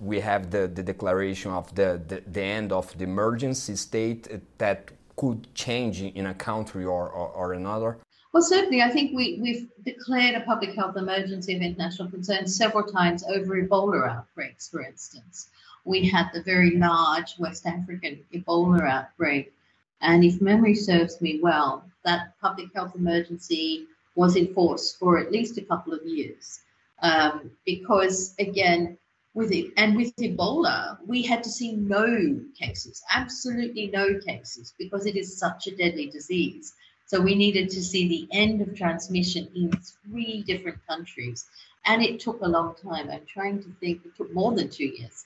we 0.00 0.20
have 0.20 0.50
the, 0.50 0.68
the 0.68 0.82
declaration 0.82 1.50
of 1.50 1.74
the, 1.74 2.00
the, 2.06 2.22
the, 2.26 2.42
end 2.42 2.72
of 2.72 2.96
the 2.98 3.04
emergency 3.04 3.74
state 3.76 4.28
that 4.58 4.90
could 5.16 5.52
change 5.54 6.02
in 6.02 6.26
a 6.26 6.34
country 6.34 6.84
or, 6.84 7.08
or, 7.08 7.28
or 7.28 7.52
another? 7.54 7.98
Well, 8.32 8.42
certainly, 8.42 8.82
I 8.82 8.90
think 8.90 9.16
we, 9.16 9.38
we've 9.40 9.66
declared 9.84 10.34
a 10.34 10.40
public 10.40 10.74
health 10.74 10.96
emergency 10.96 11.56
of 11.56 11.62
international 11.62 12.10
concern 12.10 12.46
several 12.46 12.84
times 12.84 13.24
over 13.24 13.62
Ebola 13.62 14.10
outbreaks, 14.10 14.68
for 14.68 14.82
instance. 14.82 15.48
We 15.84 16.06
had 16.06 16.28
the 16.34 16.42
very 16.42 16.76
large 16.76 17.38
West 17.38 17.64
African 17.64 18.24
Ebola 18.34 18.82
outbreak 18.82 19.54
and 20.02 20.24
if 20.24 20.40
memory 20.40 20.74
serves 20.74 21.20
me 21.20 21.40
well, 21.42 21.84
that 22.04 22.38
public 22.40 22.72
health 22.74 22.94
emergency 22.94 23.86
was 24.14 24.36
in 24.36 24.52
force 24.52 24.92
for 24.92 25.18
at 25.18 25.32
least 25.32 25.58
a 25.58 25.62
couple 25.62 25.92
of 25.92 26.04
years. 26.06 26.60
Um, 27.06 27.52
because 27.64 28.34
again, 28.38 28.98
with 29.34 29.52
it 29.52 29.66
and 29.76 29.96
with 29.96 30.16
Ebola, 30.16 30.98
we 31.06 31.22
had 31.22 31.42
to 31.44 31.50
see 31.50 31.72
no 31.72 32.40
cases, 32.58 33.02
absolutely 33.20 33.86
no 34.00 34.18
cases, 34.18 34.74
because 34.82 35.04
it 35.06 35.16
is 35.16 35.38
such 35.38 35.66
a 35.66 35.76
deadly 35.76 36.06
disease. 36.18 36.74
So 37.06 37.20
we 37.20 37.34
needed 37.36 37.70
to 37.70 37.82
see 37.90 38.08
the 38.08 38.36
end 38.36 38.60
of 38.60 38.74
transmission 38.74 39.48
in 39.54 39.70
three 40.02 40.42
different 40.42 40.78
countries. 40.88 41.46
And 41.84 42.02
it 42.02 42.18
took 42.18 42.40
a 42.40 42.48
long 42.56 42.74
time. 42.82 43.08
I'm 43.10 43.26
trying 43.32 43.62
to 43.62 43.70
think, 43.78 44.04
it 44.04 44.16
took 44.16 44.32
more 44.34 44.52
than 44.58 44.68
two 44.68 44.90
years. 44.98 45.24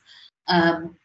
Um, 0.48 0.96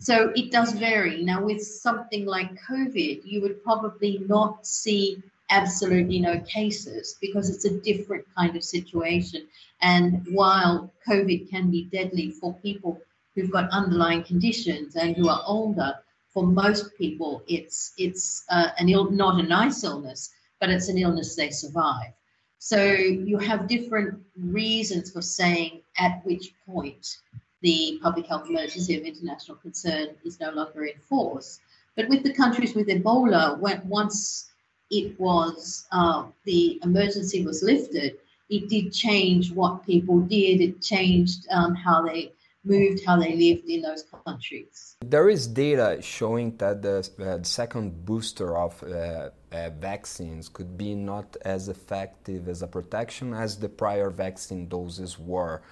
so 0.00 0.32
it 0.34 0.50
does 0.50 0.72
vary. 0.72 1.22
Now, 1.22 1.44
with 1.44 1.62
something 1.62 2.26
like 2.26 2.60
COVID, 2.68 3.20
you 3.24 3.42
would 3.42 3.62
probably 3.62 4.18
not 4.26 4.66
see 4.66 5.22
absolutely 5.50 6.18
no 6.18 6.40
cases 6.40 7.16
because 7.20 7.50
it's 7.50 7.64
a 7.64 7.78
different 7.80 8.24
kind 8.36 8.56
of 8.56 8.64
situation. 8.64 9.46
And 9.80 10.26
while 10.30 10.92
COVID 11.08 11.50
can 11.50 11.70
be 11.70 11.84
deadly 11.84 12.30
for 12.30 12.54
people 12.54 13.00
who've 13.34 13.50
got 13.50 13.70
underlying 13.70 14.24
conditions 14.24 14.96
and 14.96 15.16
who 15.16 15.28
are 15.28 15.42
older, 15.46 15.94
for 16.32 16.46
most 16.46 16.96
people, 16.98 17.42
it's 17.48 17.94
it's 17.96 18.44
uh, 18.50 18.68
an 18.78 18.88
ill, 18.90 19.10
not 19.10 19.42
a 19.42 19.42
nice 19.42 19.84
illness, 19.84 20.30
but 20.60 20.68
it's 20.68 20.88
an 20.88 20.98
illness 20.98 21.34
they 21.34 21.50
survive. 21.50 22.12
So 22.58 22.82
you 22.82 23.38
have 23.38 23.68
different 23.68 24.20
reasons 24.38 25.10
for 25.10 25.22
saying 25.22 25.82
at 25.98 26.24
which 26.26 26.52
point 26.66 27.18
the 27.62 27.98
public 28.02 28.26
health 28.26 28.48
emergency 28.48 28.96
of 28.98 29.04
international 29.04 29.56
concern 29.58 30.08
is 30.24 30.40
no 30.40 30.50
longer 30.50 30.84
in 30.84 30.98
force. 30.98 31.60
But 31.96 32.08
with 32.08 32.22
the 32.22 32.34
countries 32.34 32.74
with 32.74 32.88
Ebola, 32.88 33.58
when, 33.58 33.88
once 33.88 34.50
it 34.90 35.18
was 35.18 35.86
uh, 35.92 36.24
the 36.44 36.80
emergency 36.82 37.44
was 37.44 37.62
lifted, 37.62 38.18
it 38.48 38.68
did 38.68 38.92
change 38.92 39.52
what 39.52 39.84
people 39.84 40.20
did. 40.20 40.60
It 40.60 40.80
changed 40.80 41.46
um, 41.50 41.74
how 41.74 42.06
they 42.06 42.32
moved, 42.64 43.04
how 43.04 43.18
they 43.18 43.34
lived 43.34 43.68
in 43.68 43.82
those 43.82 44.04
countries. 44.24 44.96
There 45.04 45.28
is 45.28 45.46
data 45.46 45.98
showing 46.00 46.56
that 46.58 46.82
the 46.82 47.08
uh, 47.18 47.42
second 47.42 48.04
booster 48.04 48.56
of 48.56 48.82
uh, 48.82 49.30
uh, 49.52 49.70
vaccines 49.78 50.48
could 50.48 50.76
be 50.76 50.94
not 50.94 51.36
as 51.42 51.68
effective 51.68 52.48
as 52.48 52.62
a 52.62 52.66
protection 52.66 53.34
as 53.34 53.58
the 53.58 53.68
prior 53.68 54.10
vaccine 54.10 54.68
doses 54.68 55.18
were. 55.18 55.62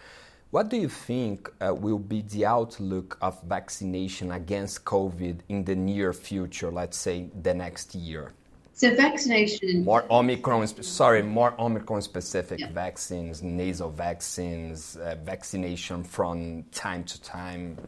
What 0.50 0.68
do 0.68 0.76
you 0.76 0.88
think 0.88 1.50
uh, 1.61 1.75
will 1.75 1.99
be 1.99 2.23
the 2.23 2.47
outlook 2.47 3.18
of 3.21 3.42
vaccination 3.42 4.30
against 4.30 4.85
COVID 4.85 5.40
in 5.49 5.64
the 5.64 5.75
near 5.75 6.12
future, 6.12 6.71
let's 6.71 6.97
say 6.97 7.28
the 7.42 7.54
next 7.54 7.94
year? 7.97 8.35
So 8.76 8.93
vaccination 8.97 9.85
more 9.85 10.04
Omicron, 10.11 10.66
sorry, 10.83 11.23
more 11.23 11.54
Omicron 11.61 12.02
specific 12.02 12.59
yeah. 12.59 12.73
vaccines, 12.73 13.40
nasal 13.40 13.88
vaccines, 13.88 14.97
uh, 14.97 15.14
vaccination 15.25 16.02
from 16.02 16.64
time 16.73 17.04
to 17.04 17.23
time. 17.23 17.78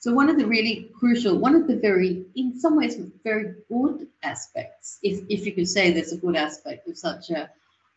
So 0.00 0.12
one 0.12 0.28
of 0.28 0.38
the 0.38 0.46
really 0.46 0.90
crucial, 0.98 1.38
one 1.38 1.54
of 1.54 1.66
the 1.66 1.76
very, 1.76 2.26
in 2.36 2.60
some 2.60 2.76
ways, 2.76 3.00
very 3.24 3.54
good 3.70 4.06
aspects, 4.22 4.98
if 5.02 5.24
if 5.30 5.46
you 5.46 5.52
could 5.52 5.66
say 5.66 5.92
there's 5.92 6.12
a 6.12 6.18
good 6.18 6.36
aspect 6.36 6.86
of 6.88 6.98
such 6.98 7.30
a 7.30 7.48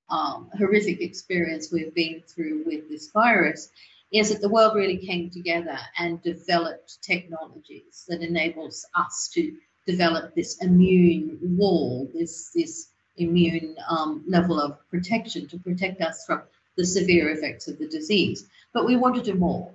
um, 0.09 0.49
horrific 0.57 1.01
experience 1.01 1.69
we've 1.69 1.93
been 1.93 2.23
through 2.25 2.63
with 2.65 2.87
this 2.87 3.11
virus, 3.11 3.69
is 4.13 4.31
that 4.31 4.39
the 4.41 4.49
world 4.49 4.75
really 4.75 4.97
came 4.97 5.29
together 5.29 5.77
and 5.97 6.23
developed 6.23 7.01
technologies 7.01 8.05
that 8.07 8.21
enables 8.21 8.85
us 8.95 9.29
to 9.33 9.53
develop 9.85 10.35
this 10.35 10.57
immune 10.61 11.39
wall, 11.41 12.09
this 12.13 12.51
this 12.53 12.89
immune 13.17 13.75
um, 13.89 14.23
level 14.27 14.59
of 14.59 14.77
protection 14.89 15.47
to 15.47 15.59
protect 15.59 16.01
us 16.01 16.25
from 16.25 16.41
the 16.77 16.85
severe 16.85 17.29
effects 17.29 17.67
of 17.67 17.77
the 17.77 17.87
disease. 17.87 18.47
But 18.73 18.85
we 18.85 18.95
want 18.95 19.15
to 19.15 19.21
do 19.21 19.35
more. 19.37 19.71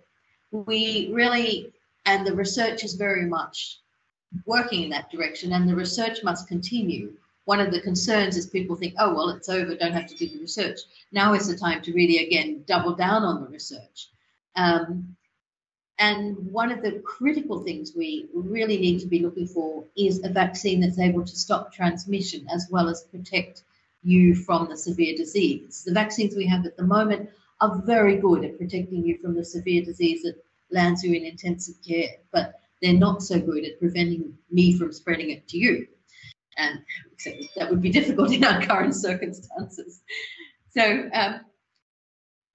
We 0.51 1.11
really, 1.13 1.73
and 2.07 2.27
the 2.27 2.35
research 2.35 2.85
is 2.85 2.95
very 2.95 3.27
much 3.27 3.81
working 4.47 4.85
in 4.85 4.91
that 4.91 5.11
direction, 5.11 5.53
and 5.53 5.69
the 5.69 5.75
research 5.75 6.25
must 6.25 6.49
continue. 6.49 7.13
One 7.45 7.61
of 7.61 7.71
the 7.71 7.81
concerns 7.81 8.37
is 8.37 8.47
people 8.47 8.75
think, 8.75 8.95
oh, 8.99 9.15
well, 9.15 9.29
it's 9.31 9.49
over, 9.49 9.77
don't 9.77 9.93
have 9.93 10.09
to 10.09 10.17
do 10.17 10.29
the 10.29 10.41
research. 10.41 10.81
Now 11.13 11.35
is 11.35 11.47
the 11.47 11.57
time 11.57 11.81
to 11.83 11.93
really, 11.93 12.19
again, 12.27 12.65
double 12.67 12.95
down 12.95 13.23
on 13.23 13.43
the 13.43 13.49
research 13.49 14.09
um, 14.57 15.16
and 15.99 16.37
one 16.53 16.71
of 16.71 16.83
the 16.83 17.01
critical 17.05 17.63
things 17.65 17.93
we 17.97 18.27
really 18.35 18.79
need 18.79 19.01
to 19.01 19.07
be 19.07 19.21
looking 19.21 19.47
for 19.47 19.85
is 19.97 20.23
a 20.25 20.29
vaccine 20.29 20.81
that's 20.81 20.99
able 20.99 21.25
to 21.25 21.37
stop 21.37 21.73
transmission 21.73 22.47
as 22.53 22.67
well 22.71 22.89
as 22.89 23.03
protect 23.05 23.63
you 24.03 24.35
from 24.35 24.69
the 24.69 24.77
severe 24.77 25.17
disease. 25.17 25.85
The 25.85 25.95
vaccines 25.95 26.37
we 26.37 26.47
have 26.47 26.67
at 26.67 26.77
the 26.77 26.85
moment 26.85 27.31
are 27.61 27.81
very 27.85 28.17
good 28.17 28.45
at 28.45 28.59
protecting 28.59 29.05
you 29.05 29.17
from 29.19 29.35
the 29.35 29.45
severe 29.45 29.83
disease 29.83 30.23
that 30.23 30.37
lands 30.71 31.03
you 31.03 31.15
in 31.15 31.25
intensive 31.25 31.77
care, 31.87 32.11
but 32.31 32.61
they're 32.83 32.93
not 32.93 33.23
so 33.23 33.41
good 33.41 33.65
at 33.65 33.79
preventing 33.79 34.37
me 34.51 34.77
from 34.77 34.93
spreading 34.93 35.31
it 35.31 35.49
to 35.49 35.59
you. 35.59 35.87
And 36.59 36.81
that 37.57 37.71
would 37.71 37.81
be 37.81 37.91
difficult 38.01 38.33
in 38.33 38.45
our 38.45 38.63
current 38.63 38.95
circumstances. 38.95 40.01
So, 40.71 41.09
um, 41.15 41.41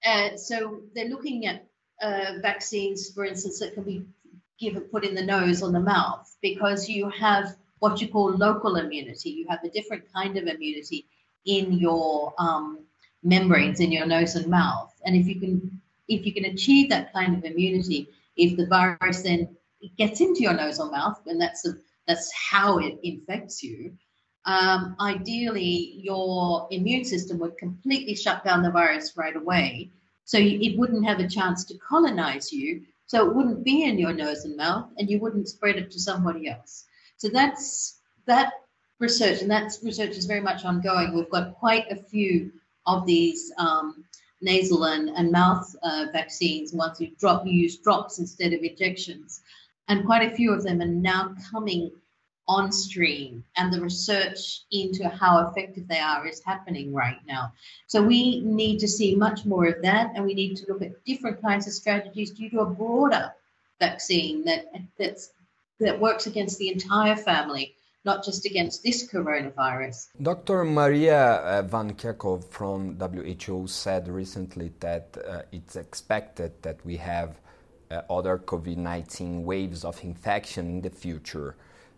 uh, 0.04 0.36
so 0.36 0.82
they're 0.94 1.08
looking 1.08 1.46
at 1.46 1.66
uh, 2.02 2.34
vaccines, 2.40 3.10
for 3.10 3.24
instance, 3.24 3.60
that 3.60 3.74
can 3.74 3.84
be 3.84 4.04
given 4.58 4.82
put 4.82 5.04
in 5.04 5.14
the 5.14 5.24
nose 5.24 5.62
or 5.62 5.70
the 5.72 5.80
mouth 5.80 6.36
because 6.42 6.88
you 6.88 7.08
have 7.10 7.56
what 7.78 8.00
you 8.00 8.08
call 8.08 8.30
local 8.30 8.76
immunity. 8.76 9.30
You 9.30 9.46
have 9.48 9.64
a 9.64 9.70
different 9.70 10.04
kind 10.12 10.36
of 10.36 10.46
immunity 10.46 11.06
in 11.46 11.72
your 11.72 12.34
um, 12.38 12.80
membranes 13.22 13.80
in 13.80 13.90
your 13.90 14.06
nose 14.06 14.36
and 14.36 14.46
mouth, 14.48 14.92
and 15.04 15.16
if 15.16 15.26
you 15.26 15.40
can 15.40 15.80
if 16.08 16.26
you 16.26 16.32
can 16.32 16.44
achieve 16.46 16.90
that 16.90 17.12
kind 17.12 17.36
of 17.36 17.44
immunity, 17.44 18.08
if 18.36 18.56
the 18.56 18.66
virus 18.66 19.22
then 19.22 19.56
gets 19.96 20.20
into 20.20 20.42
your 20.42 20.54
nose 20.54 20.78
or 20.78 20.90
mouth, 20.90 21.20
and 21.26 21.40
that's 21.40 21.66
a, 21.66 21.74
that's 22.06 22.30
how 22.32 22.78
it 22.78 22.98
infects 23.02 23.62
you. 23.62 23.92
Um, 24.44 24.96
ideally, 25.00 25.94
your 26.02 26.66
immune 26.70 27.04
system 27.04 27.38
would 27.38 27.56
completely 27.58 28.14
shut 28.14 28.44
down 28.44 28.62
the 28.62 28.70
virus 28.70 29.16
right 29.16 29.36
away, 29.36 29.90
so 30.24 30.38
it 30.38 30.78
wouldn't 30.78 31.04
have 31.04 31.20
a 31.20 31.28
chance 31.28 31.64
to 31.64 31.78
colonize 31.78 32.52
you. 32.52 32.82
So 33.06 33.26
it 33.26 33.34
wouldn't 33.34 33.64
be 33.64 33.84
in 33.84 33.98
your 33.98 34.12
nose 34.12 34.44
and 34.44 34.56
mouth, 34.56 34.88
and 34.96 35.10
you 35.10 35.20
wouldn't 35.20 35.48
spread 35.48 35.76
it 35.76 35.90
to 35.90 36.00
somebody 36.00 36.48
else. 36.48 36.86
So 37.18 37.28
that's 37.28 37.98
that 38.26 38.52
research, 38.98 39.42
and 39.42 39.50
that 39.50 39.72
research 39.82 40.16
is 40.16 40.26
very 40.26 40.40
much 40.40 40.64
ongoing. 40.64 41.14
We've 41.14 41.28
got 41.28 41.54
quite 41.54 41.90
a 41.90 41.96
few 41.96 42.52
of 42.86 43.04
these 43.06 43.52
um, 43.58 44.04
nasal 44.42 44.84
and, 44.84 45.08
and 45.10 45.30
mouth 45.30 45.74
uh, 45.82 46.06
vaccines, 46.12 46.72
Once 46.72 47.00
you 47.00 47.12
drop, 47.18 47.46
you 47.46 47.52
use 47.52 47.76
drops 47.78 48.18
instead 48.18 48.52
of 48.52 48.62
injections. 48.62 49.40
And 49.88 50.04
quite 50.04 50.30
a 50.30 50.34
few 50.34 50.52
of 50.52 50.62
them 50.62 50.80
are 50.82 50.86
now 50.86 51.34
coming 51.50 51.90
on 52.56 52.72
stream, 52.72 53.44
and 53.56 53.72
the 53.72 53.80
research 53.80 54.62
into 54.70 55.08
how 55.08 55.32
effective 55.46 55.86
they 55.88 55.98
are 55.98 56.26
is 56.26 56.40
happening 56.44 56.92
right 56.92 57.20
now. 57.26 57.52
So 57.86 58.02
we 58.02 58.40
need 58.40 58.78
to 58.80 58.88
see 58.88 59.14
much 59.26 59.44
more 59.44 59.66
of 59.66 59.82
that, 59.82 60.12
and 60.14 60.24
we 60.24 60.34
need 60.34 60.56
to 60.56 60.66
look 60.68 60.82
at 60.82 61.04
different 61.04 61.40
kinds 61.40 61.66
of 61.66 61.72
strategies 61.72 62.30
due 62.30 62.50
to 62.50 62.60
a 62.60 62.66
broader 62.80 63.32
vaccine 63.80 64.44
that 64.44 64.62
that's 64.98 65.30
that 65.80 65.98
works 65.98 66.26
against 66.26 66.58
the 66.58 66.68
entire 66.68 67.16
family 67.16 67.74
not 68.04 68.24
just 68.24 68.44
against 68.46 68.82
this 68.82 69.08
coronavirus. 69.08 70.08
Dr. 70.20 70.64
Maria 70.64 71.22
uh, 71.34 71.62
Van 71.62 71.94
Kerkhove 71.94 72.44
from 72.50 72.98
WHO 72.98 73.68
said 73.68 74.08
recently 74.08 74.72
that 74.80 75.16
uh, 75.16 75.42
it's 75.52 75.76
expected 75.76 76.50
that 76.62 76.84
we 76.84 76.96
have 76.96 77.40
uh, 77.92 78.02
other 78.10 78.38
COVID 78.38 78.76
19 78.76 79.44
waves 79.44 79.84
of 79.84 80.02
infection 80.02 80.66
in 80.66 80.80
the 80.80 80.90
future. 80.90 81.56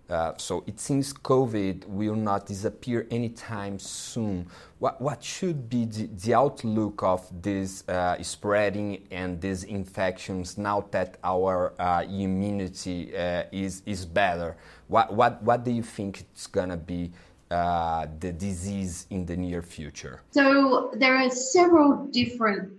Uh, 0.09 0.33
so 0.37 0.63
it 0.67 0.79
seems 0.79 1.15
COVID 1.15 1.87
will 1.87 2.15
not 2.15 2.47
disappear 2.47 3.07
anytime 3.11 3.79
soon. 3.79 4.47
What, 4.79 5.01
what 5.01 5.25
should 5.25 5.71
be 5.71 5.87
the, 5.87 6.07
the 6.07 6.35
outlook 6.35 7.03
of 7.03 7.27
this 7.43 7.89
uh, 7.89 8.23
spreading 8.23 9.07
and 9.11 9.41
these 9.41 9.65
infections 9.65 10.59
now 10.59 10.87
that 10.91 11.17
our 11.25 11.73
uh, 11.79 12.03
immunity 12.03 13.17
uh, 13.17 13.45
is, 13.51 13.83
is 13.87 14.05
better? 14.05 14.57
What, 14.89 15.15
what, 15.15 15.43
what 15.43 15.65
do 15.65 15.71
you 15.71 15.83
think 15.83 16.21
it's 16.21 16.47
going 16.47 16.69
to 16.69 16.77
be 16.77 17.11
uh, 17.51 18.07
the 18.21 18.33
disease 18.33 19.07
in 19.09 19.25
the 19.25 19.37
near 19.37 19.63
future? 19.63 20.21
So 20.33 20.93
there 20.97 21.17
are 21.17 21.31
several 21.31 22.07
different 22.07 22.73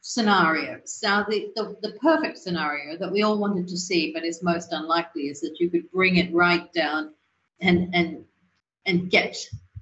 scenarios. 0.00 1.00
Now, 1.02 1.24
the, 1.28 1.50
the, 1.56 1.76
the, 1.82 1.92
perfect 2.00 2.38
scenario 2.38 2.96
that 2.98 3.10
we 3.10 3.22
all 3.22 3.38
wanted 3.38 3.68
to 3.68 3.76
see, 3.76 4.12
but 4.12 4.24
is 4.24 4.42
most 4.42 4.72
unlikely, 4.72 5.28
is 5.28 5.40
that 5.40 5.56
you 5.60 5.70
could 5.70 5.90
bring 5.90 6.16
it 6.16 6.32
right 6.32 6.72
down 6.72 7.12
and 7.60 7.94
and 7.94 8.24
and 8.86 9.10
get 9.10 9.36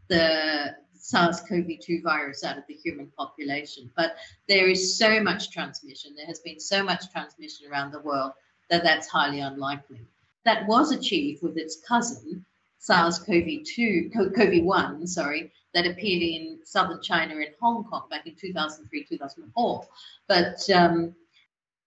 the 0.09 0.75
SARS-CoV-2 0.95 2.03
virus 2.03 2.45
out 2.45 2.59
of 2.59 2.65
the 2.67 2.75
human 2.75 3.11
population. 3.17 3.91
But 3.97 4.17
there 4.49 4.69
is 4.69 4.99
so 4.99 5.23
much 5.23 5.51
transmission. 5.51 6.15
There 6.17 6.27
has 6.27 6.41
been 6.41 6.61
so 6.61 6.83
much 6.83 7.11
transmission 7.11 7.71
around 7.71 7.93
the 7.93 8.01
world 8.01 8.33
that 8.69 8.83
that's 8.83 9.09
highly 9.09 9.41
unlikely. 9.41 10.01
That 10.45 10.67
was 10.67 10.93
achieved 10.93 11.43
with 11.43 11.57
its 11.57 11.81
cousin, 11.87 12.45
SARS-CoV-2, 12.81 14.13
CoV-1, 14.13 15.09
sorry, 15.09 15.53
that 15.79 15.89
appeared 15.89 16.23
in 16.23 16.59
southern 16.65 17.01
China 17.01 17.37
and 17.37 17.55
Hong 17.61 17.85
Kong 17.85 18.09
back 18.11 18.27
in 18.27 18.35
2003, 18.35 19.05
2004. 19.05 19.87
But 20.27 20.69
um, 20.71 21.15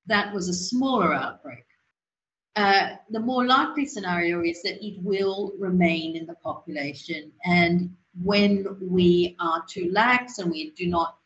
that 0.06 0.34
was 0.34 0.48
a 0.48 0.54
smaller 0.54 1.14
outbreak. 1.14 1.66
Uh, 2.56 2.92
the 3.10 3.20
more 3.20 3.46
likely 3.46 3.86
scenario 3.86 4.42
is 4.44 4.62
that 4.64 4.86
it 4.86 5.02
will 5.04 5.54
remain 5.60 6.16
in 6.16 6.26
the 6.26 6.36
population. 6.36 7.34
And 7.44 7.94
when 8.24 8.78
we 8.82 9.36
are 9.42 9.64
too 9.68 9.92
lax 9.92 10.40
and 10.40 10.50
we 10.50 10.72
do 10.72 10.88
not 10.88 11.18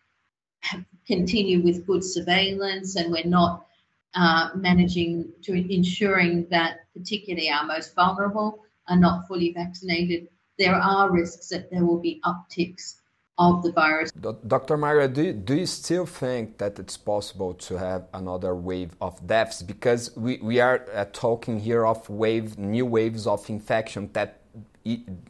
continue 1.06 1.62
with 1.62 1.86
good 1.86 2.04
surveillance 2.04 2.96
and 2.96 3.12
we're 3.12 3.26
not 3.26 3.68
uh, 4.16 4.50
managing 4.56 5.32
to 5.44 5.54
ensuring 5.54 6.48
that 6.50 6.80
particularly 6.96 7.50
our 7.50 7.66
most 7.66 7.94
vulnerable 7.94 8.64
are 8.88 8.98
not 8.98 9.28
fully 9.28 9.52
vaccinated, 9.52 10.30
there 10.58 10.76
are 10.76 11.12
risks 11.12 11.50
that 11.50 11.70
there 11.72 11.86
will 11.86 12.00
be 12.00 12.22
upticks 12.26 12.96
of 13.38 13.64
the 13.64 13.72
virus. 13.72 14.12
Dr. 14.12 14.78
Maria, 14.78 15.08
do 15.08 15.24
you, 15.24 15.34
do 15.34 15.56
you 15.56 15.66
still 15.66 16.06
think 16.06 16.58
that 16.58 16.80
it's 16.80 16.96
possible 16.96 17.54
to 17.54 17.78
have 17.78 18.08
another 18.14 18.56
wave 18.56 18.96
of 19.02 19.26
deaths? 19.28 19.62
Because 19.62 20.16
we, 20.16 20.38
we 20.42 20.60
are 20.60 20.86
uh, 20.94 21.06
talking 21.12 21.60
here 21.60 21.86
of 21.86 22.10
wave, 22.10 22.58
new 22.58 22.86
waves 22.86 23.28
of 23.28 23.50
infection 23.50 24.10
that 24.14 24.42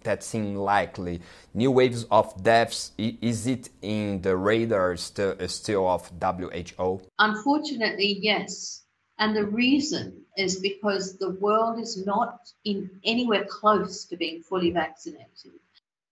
that 0.03 0.21
seem 0.21 0.55
likely. 0.55 1.21
New 1.53 1.71
waves 1.71 2.05
of 2.11 2.43
deaths, 2.43 2.91
is 2.97 3.47
it 3.47 3.69
in 3.81 4.21
the 4.21 4.35
radar 4.35 4.97
still, 4.97 5.35
still 5.47 5.88
of 5.88 6.11
WHO? 6.21 7.01
Unfortunately, 7.19 8.19
yes. 8.21 8.84
And 9.17 9.36
the 9.36 9.45
reason 9.45 10.25
is 10.38 10.60
because 10.60 11.17
the 11.17 11.32
world 11.32 11.80
is 11.80 12.06
not 12.06 12.51
in 12.65 12.89
anywhere 13.04 13.45
close 13.45 14.06
to 14.06 14.17
being 14.17 14.41
fully 14.41 14.71
vaccinated. 14.71 15.54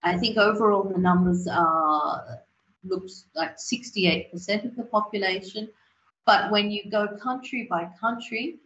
I 0.04 0.18
think 0.18 0.38
overall 0.38 0.84
the 0.84 0.98
numbers 0.98 1.48
are 1.48 2.40
looks 2.86 3.26
like 3.36 3.58
68% 3.58 4.66
of 4.66 4.76
the 4.76 4.84
population. 4.84 5.70
But 6.26 6.52
when 6.52 6.72
you 6.72 6.90
go 6.90 7.08
country 7.18 7.68
by 7.70 7.90
country, 8.00 8.58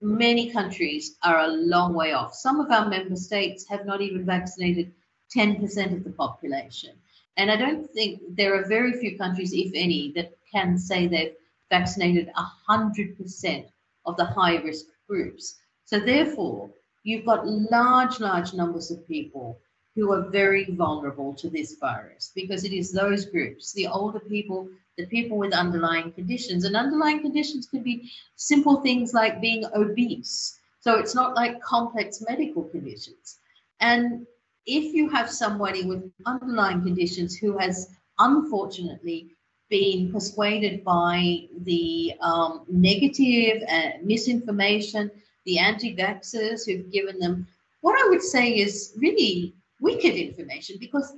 many 0.00 0.50
countries 0.50 1.16
are 1.22 1.40
a 1.40 1.48
long 1.48 1.94
way 1.94 2.12
off. 2.12 2.34
Some 2.34 2.60
of 2.60 2.70
our 2.70 2.88
member 2.88 3.16
states 3.16 3.66
have 3.68 3.86
not 3.86 4.00
even 4.00 4.24
vaccinated 4.24 4.92
10% 5.34 5.96
of 5.96 6.04
the 6.04 6.10
population. 6.10 6.90
And 7.36 7.50
I 7.50 7.56
don't 7.56 7.88
think 7.90 8.20
there 8.30 8.54
are 8.54 8.66
very 8.66 8.92
few 8.94 9.18
countries, 9.18 9.52
if 9.52 9.72
any, 9.74 10.12
that 10.12 10.36
can 10.52 10.78
say 10.78 11.06
they've 11.06 11.34
vaccinated 11.70 12.30
100% 12.68 13.66
of 14.06 14.16
the 14.16 14.24
high 14.24 14.56
risk 14.56 14.86
groups. 15.08 15.56
So, 15.84 16.00
therefore, 16.00 16.70
you've 17.04 17.26
got 17.26 17.46
large, 17.46 18.20
large 18.20 18.54
numbers 18.54 18.90
of 18.90 19.06
people 19.06 19.58
who 19.94 20.12
are 20.12 20.28
very 20.28 20.64
vulnerable 20.64 21.32
to 21.34 21.48
this 21.48 21.76
virus 21.80 22.32
because 22.34 22.64
it 22.64 22.72
is 22.72 22.92
those 22.92 23.24
groups 23.24 23.72
the 23.72 23.86
older 23.86 24.20
people, 24.20 24.68
the 24.98 25.06
people 25.06 25.38
with 25.38 25.54
underlying 25.54 26.12
conditions. 26.12 26.64
And 26.64 26.76
underlying 26.76 27.20
conditions 27.20 27.66
can 27.66 27.82
be 27.82 28.10
simple 28.36 28.80
things 28.82 29.14
like 29.14 29.40
being 29.40 29.64
obese. 29.74 30.58
So, 30.80 30.98
it's 30.98 31.14
not 31.14 31.34
like 31.34 31.60
complex 31.62 32.22
medical 32.28 32.64
conditions. 32.64 33.38
And 33.80 34.26
if 34.66 34.92
you 34.94 35.08
have 35.10 35.30
somebody 35.30 35.84
with 35.84 36.10
underlying 36.26 36.82
conditions 36.82 37.36
who 37.36 37.56
has 37.58 37.88
unfortunately 38.18 39.35
been 39.68 40.12
persuaded 40.12 40.84
by 40.84 41.46
the 41.62 42.14
um, 42.20 42.64
negative 42.68 43.62
and 43.68 44.04
misinformation, 44.04 45.10
the 45.44 45.58
anti 45.58 45.96
vaxxers 45.96 46.66
who've 46.66 46.90
given 46.90 47.18
them 47.18 47.46
what 47.86 47.96
I 48.04 48.08
would 48.08 48.22
say 48.22 48.50
is 48.50 48.94
really 48.96 49.54
wicked 49.80 50.16
information 50.16 50.76
because 50.80 51.14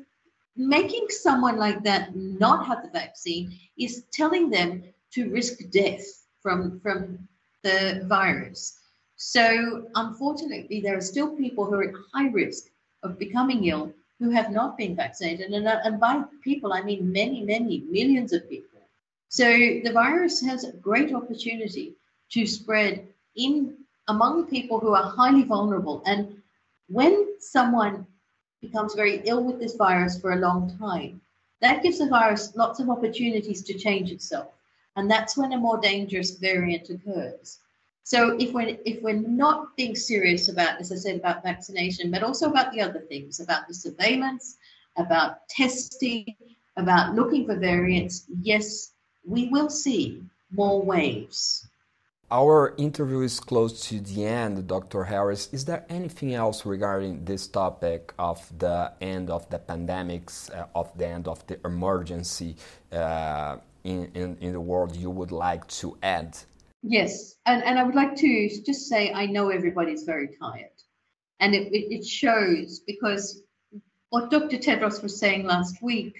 making 0.54 1.06
someone 1.08 1.56
like 1.56 1.82
that 1.84 2.14
not 2.14 2.66
have 2.66 2.82
the 2.82 2.90
vaccine 2.90 3.58
is 3.78 4.04
telling 4.12 4.50
them 4.50 4.82
to 5.12 5.30
risk 5.30 5.58
death 5.70 6.04
from, 6.42 6.78
from 6.80 7.26
the 7.62 8.04
virus. 8.06 8.80
So, 9.16 9.86
unfortunately, 9.94 10.80
there 10.80 10.96
are 10.96 11.00
still 11.00 11.34
people 11.36 11.64
who 11.64 11.76
are 11.76 11.84
at 11.84 11.94
high 12.12 12.28
risk 12.28 12.64
of 13.02 13.18
becoming 13.18 13.64
ill 13.64 13.92
who 14.18 14.30
have 14.30 14.50
not 14.50 14.76
been 14.76 14.96
vaccinated. 14.96 15.52
And, 15.52 15.66
uh, 15.66 15.80
and 15.84 16.00
by 16.00 16.22
people, 16.42 16.72
I 16.72 16.82
mean 16.82 17.12
many, 17.12 17.42
many 17.42 17.80
millions 17.88 18.32
of 18.32 18.48
people. 18.48 18.80
So 19.28 19.44
the 19.44 19.92
virus 19.92 20.40
has 20.40 20.64
a 20.64 20.72
great 20.72 21.14
opportunity 21.14 21.94
to 22.30 22.46
spread 22.46 23.06
in 23.36 23.76
among 24.08 24.46
people 24.46 24.80
who 24.80 24.94
are 24.94 25.10
highly 25.10 25.44
vulnerable. 25.44 26.02
And 26.06 26.42
when 26.88 27.38
someone 27.38 28.06
becomes 28.60 28.94
very 28.94 29.22
ill 29.24 29.44
with 29.44 29.60
this 29.60 29.76
virus 29.76 30.18
for 30.18 30.32
a 30.32 30.36
long 30.36 30.76
time, 30.78 31.20
that 31.60 31.82
gives 31.82 31.98
the 31.98 32.08
virus 32.08 32.56
lots 32.56 32.80
of 32.80 32.90
opportunities 32.90 33.62
to 33.62 33.74
change 33.74 34.10
itself. 34.10 34.48
And 34.96 35.10
that's 35.10 35.36
when 35.36 35.52
a 35.52 35.58
more 35.58 35.78
dangerous 35.78 36.38
variant 36.38 36.90
occurs. 36.90 37.58
So 38.08 38.34
if 38.38 38.54
we're 38.54 38.78
if 38.86 39.02
we're 39.02 39.22
not 39.44 39.76
being 39.76 39.94
serious 39.94 40.48
about, 40.48 40.80
as 40.80 40.90
I 40.90 40.94
said, 40.96 41.16
about 41.16 41.42
vaccination, 41.42 42.10
but 42.10 42.22
also 42.22 42.48
about 42.48 42.72
the 42.72 42.80
other 42.80 43.00
things, 43.00 43.38
about 43.38 43.68
the 43.68 43.74
surveillance, 43.74 44.56
about 44.96 45.46
testing, 45.50 46.24
about 46.78 47.14
looking 47.14 47.44
for 47.44 47.56
variants, 47.56 48.24
yes, 48.40 48.92
we 49.26 49.48
will 49.48 49.68
see 49.68 50.22
more 50.50 50.80
waves. 50.80 51.68
Our 52.30 52.74
interview 52.78 53.20
is 53.20 53.40
close 53.40 53.74
to 53.88 54.00
the 54.00 54.24
end, 54.24 54.66
Dr. 54.66 55.04
Harris. 55.04 55.50
Is 55.52 55.66
there 55.66 55.84
anything 55.90 56.32
else 56.32 56.64
regarding 56.64 57.26
this 57.26 57.46
topic 57.46 58.14
of 58.18 58.40
the 58.58 58.90
end 59.02 59.28
of 59.28 59.50
the 59.50 59.58
pandemics, 59.58 60.50
uh, 60.56 60.64
of 60.74 60.96
the 60.96 61.06
end 61.06 61.28
of 61.28 61.46
the 61.46 61.60
emergency 61.62 62.56
uh, 62.90 63.58
in, 63.84 64.10
in, 64.14 64.38
in 64.40 64.52
the 64.54 64.60
world 64.62 64.96
you 64.96 65.10
would 65.10 65.30
like 65.30 65.66
to 65.82 65.98
add? 66.02 66.38
Yes, 66.82 67.34
and, 67.44 67.62
and 67.64 67.78
I 67.78 67.82
would 67.82 67.94
like 67.94 68.14
to 68.16 68.48
just 68.64 68.88
say 68.88 69.12
I 69.12 69.26
know 69.26 69.50
everybody's 69.50 70.04
very 70.04 70.28
tired. 70.40 70.70
And 71.40 71.54
it, 71.54 71.72
it, 71.72 71.92
it 71.92 72.06
shows 72.06 72.80
because 72.86 73.42
what 74.10 74.30
Dr. 74.30 74.56
Tedros 74.56 75.02
was 75.02 75.18
saying 75.18 75.44
last 75.44 75.82
week 75.82 76.14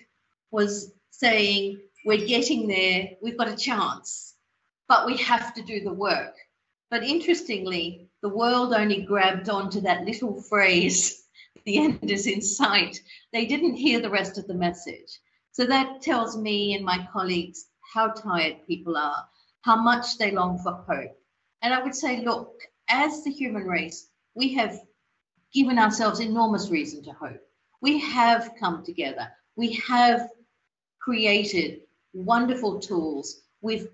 was 0.50 0.92
saying, 1.10 1.80
we're 2.04 2.26
getting 2.26 2.68
there, 2.68 3.10
we've 3.22 3.38
got 3.38 3.48
a 3.48 3.56
chance, 3.56 4.34
but 4.88 5.06
we 5.06 5.16
have 5.18 5.54
to 5.54 5.62
do 5.62 5.80
the 5.80 5.92
work. 5.92 6.34
But 6.90 7.02
interestingly, 7.02 8.08
the 8.22 8.28
world 8.28 8.72
only 8.72 9.02
grabbed 9.02 9.48
onto 9.48 9.80
that 9.82 10.04
little 10.04 10.40
phrase, 10.42 11.24
the 11.64 11.78
end 11.78 12.10
is 12.10 12.26
in 12.26 12.40
sight. 12.40 13.00
They 13.32 13.46
didn't 13.46 13.74
hear 13.74 14.00
the 14.00 14.10
rest 14.10 14.38
of 14.38 14.46
the 14.46 14.54
message. 14.54 15.20
So 15.52 15.66
that 15.66 16.02
tells 16.02 16.36
me 16.36 16.74
and 16.74 16.84
my 16.84 17.06
colleagues 17.12 17.66
how 17.92 18.08
tired 18.08 18.56
people 18.66 18.96
are, 18.96 19.26
how 19.68 19.76
much 19.76 20.16
they 20.16 20.30
long 20.30 20.58
for 20.58 20.72
hope. 20.88 21.14
And 21.60 21.74
I 21.74 21.82
would 21.82 21.94
say, 21.94 22.22
look, 22.24 22.62
as 22.88 23.22
the 23.22 23.30
human 23.30 23.64
race, 23.64 24.08
we 24.34 24.54
have 24.54 24.80
given 25.52 25.78
ourselves 25.78 26.20
enormous 26.20 26.70
reason 26.70 27.02
to 27.04 27.12
hope. 27.12 27.42
We 27.82 28.00
have 28.00 28.52
come 28.58 28.82
together. 28.82 29.28
We 29.56 29.74
have 29.86 30.30
created 31.00 31.80
wonderful 32.14 32.80
tools. 32.80 33.42
We've 33.60 33.88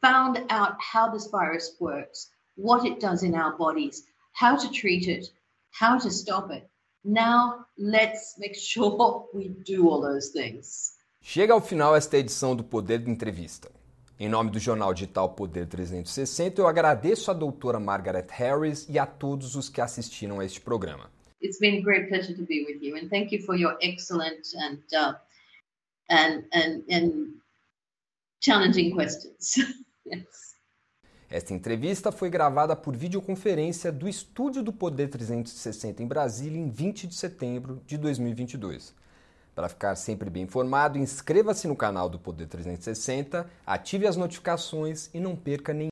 found 0.00 0.44
out 0.50 0.76
how 0.78 1.10
this 1.10 1.26
virus 1.26 1.74
works, 1.80 2.30
what 2.54 2.86
it 2.86 3.00
does 3.00 3.24
in 3.24 3.34
our 3.34 3.56
bodies, 3.58 4.04
how 4.34 4.54
to 4.56 4.70
treat 4.70 5.08
it, 5.08 5.26
how 5.72 5.98
to 5.98 6.10
stop 6.12 6.52
it. 6.52 6.70
Now, 7.02 7.66
let's 7.76 8.36
make 8.38 8.54
sure 8.54 9.26
we 9.34 9.48
do 9.64 9.88
all 9.88 10.00
those 10.00 10.28
things. 10.28 10.92
Chega 11.20 11.54
ao 11.54 11.60
final 11.60 11.96
esta 11.96 12.18
edição 12.18 12.54
do 12.54 12.62
Poder 12.62 12.98
de 12.98 13.10
Entrevista. 13.10 13.81
Em 14.22 14.28
nome 14.28 14.52
do 14.52 14.60
jornal 14.60 14.94
digital 14.94 15.30
Poder 15.30 15.66
360, 15.66 16.60
eu 16.60 16.68
agradeço 16.68 17.28
a 17.28 17.34
doutora 17.34 17.80
Margaret 17.80 18.28
Harris 18.30 18.88
e 18.88 18.96
a 18.96 19.04
todos 19.04 19.56
os 19.56 19.68
que 19.68 19.80
assistiram 19.80 20.38
a 20.38 20.44
este 20.44 20.60
programa. 20.60 21.10
It's 21.42 21.58
been 21.58 21.78
a 21.78 21.82
great 21.82 22.06
pleasure 22.06 22.32
to 22.32 22.46
be 22.46 22.64
with 22.64 22.78
you, 22.80 22.96
and 22.96 23.08
thank 23.08 23.34
you 23.34 23.42
for 23.42 23.56
your 23.56 23.76
excellent 23.82 24.46
and 24.54 24.78
uh, 24.94 25.14
and 26.08 26.44
and 26.54 26.84
and 26.88 27.12
challenging 28.40 28.94
questions. 28.94 29.56
yes. 30.06 30.54
Esta 31.28 31.52
entrevista 31.52 32.12
foi 32.12 32.30
gravada 32.30 32.76
por 32.76 32.96
videoconferência 32.96 33.90
do 33.90 34.08
estúdio 34.08 34.62
do 34.62 34.72
Poder 34.72 35.08
360 35.08 36.00
em 36.00 36.06
Brasília 36.06 36.60
em 36.60 36.70
20 36.70 37.08
de 37.08 37.16
setembro 37.16 37.82
de 37.84 37.98
2022. 37.98 38.94
Para 39.54 39.68
ficar 39.68 39.94
sempre 39.96 40.30
bem 40.30 40.44
informado, 40.44 40.96
inscreva-se 40.98 41.68
no 41.68 41.76
canal 41.76 42.08
do 42.08 42.18
Poder 42.18 42.46
360, 42.46 43.46
ative 43.66 44.06
as 44.06 44.16
notificações 44.16 45.10
e 45.12 45.20
não 45.20 45.36
perca 45.36 45.74
nenhum 45.74 45.90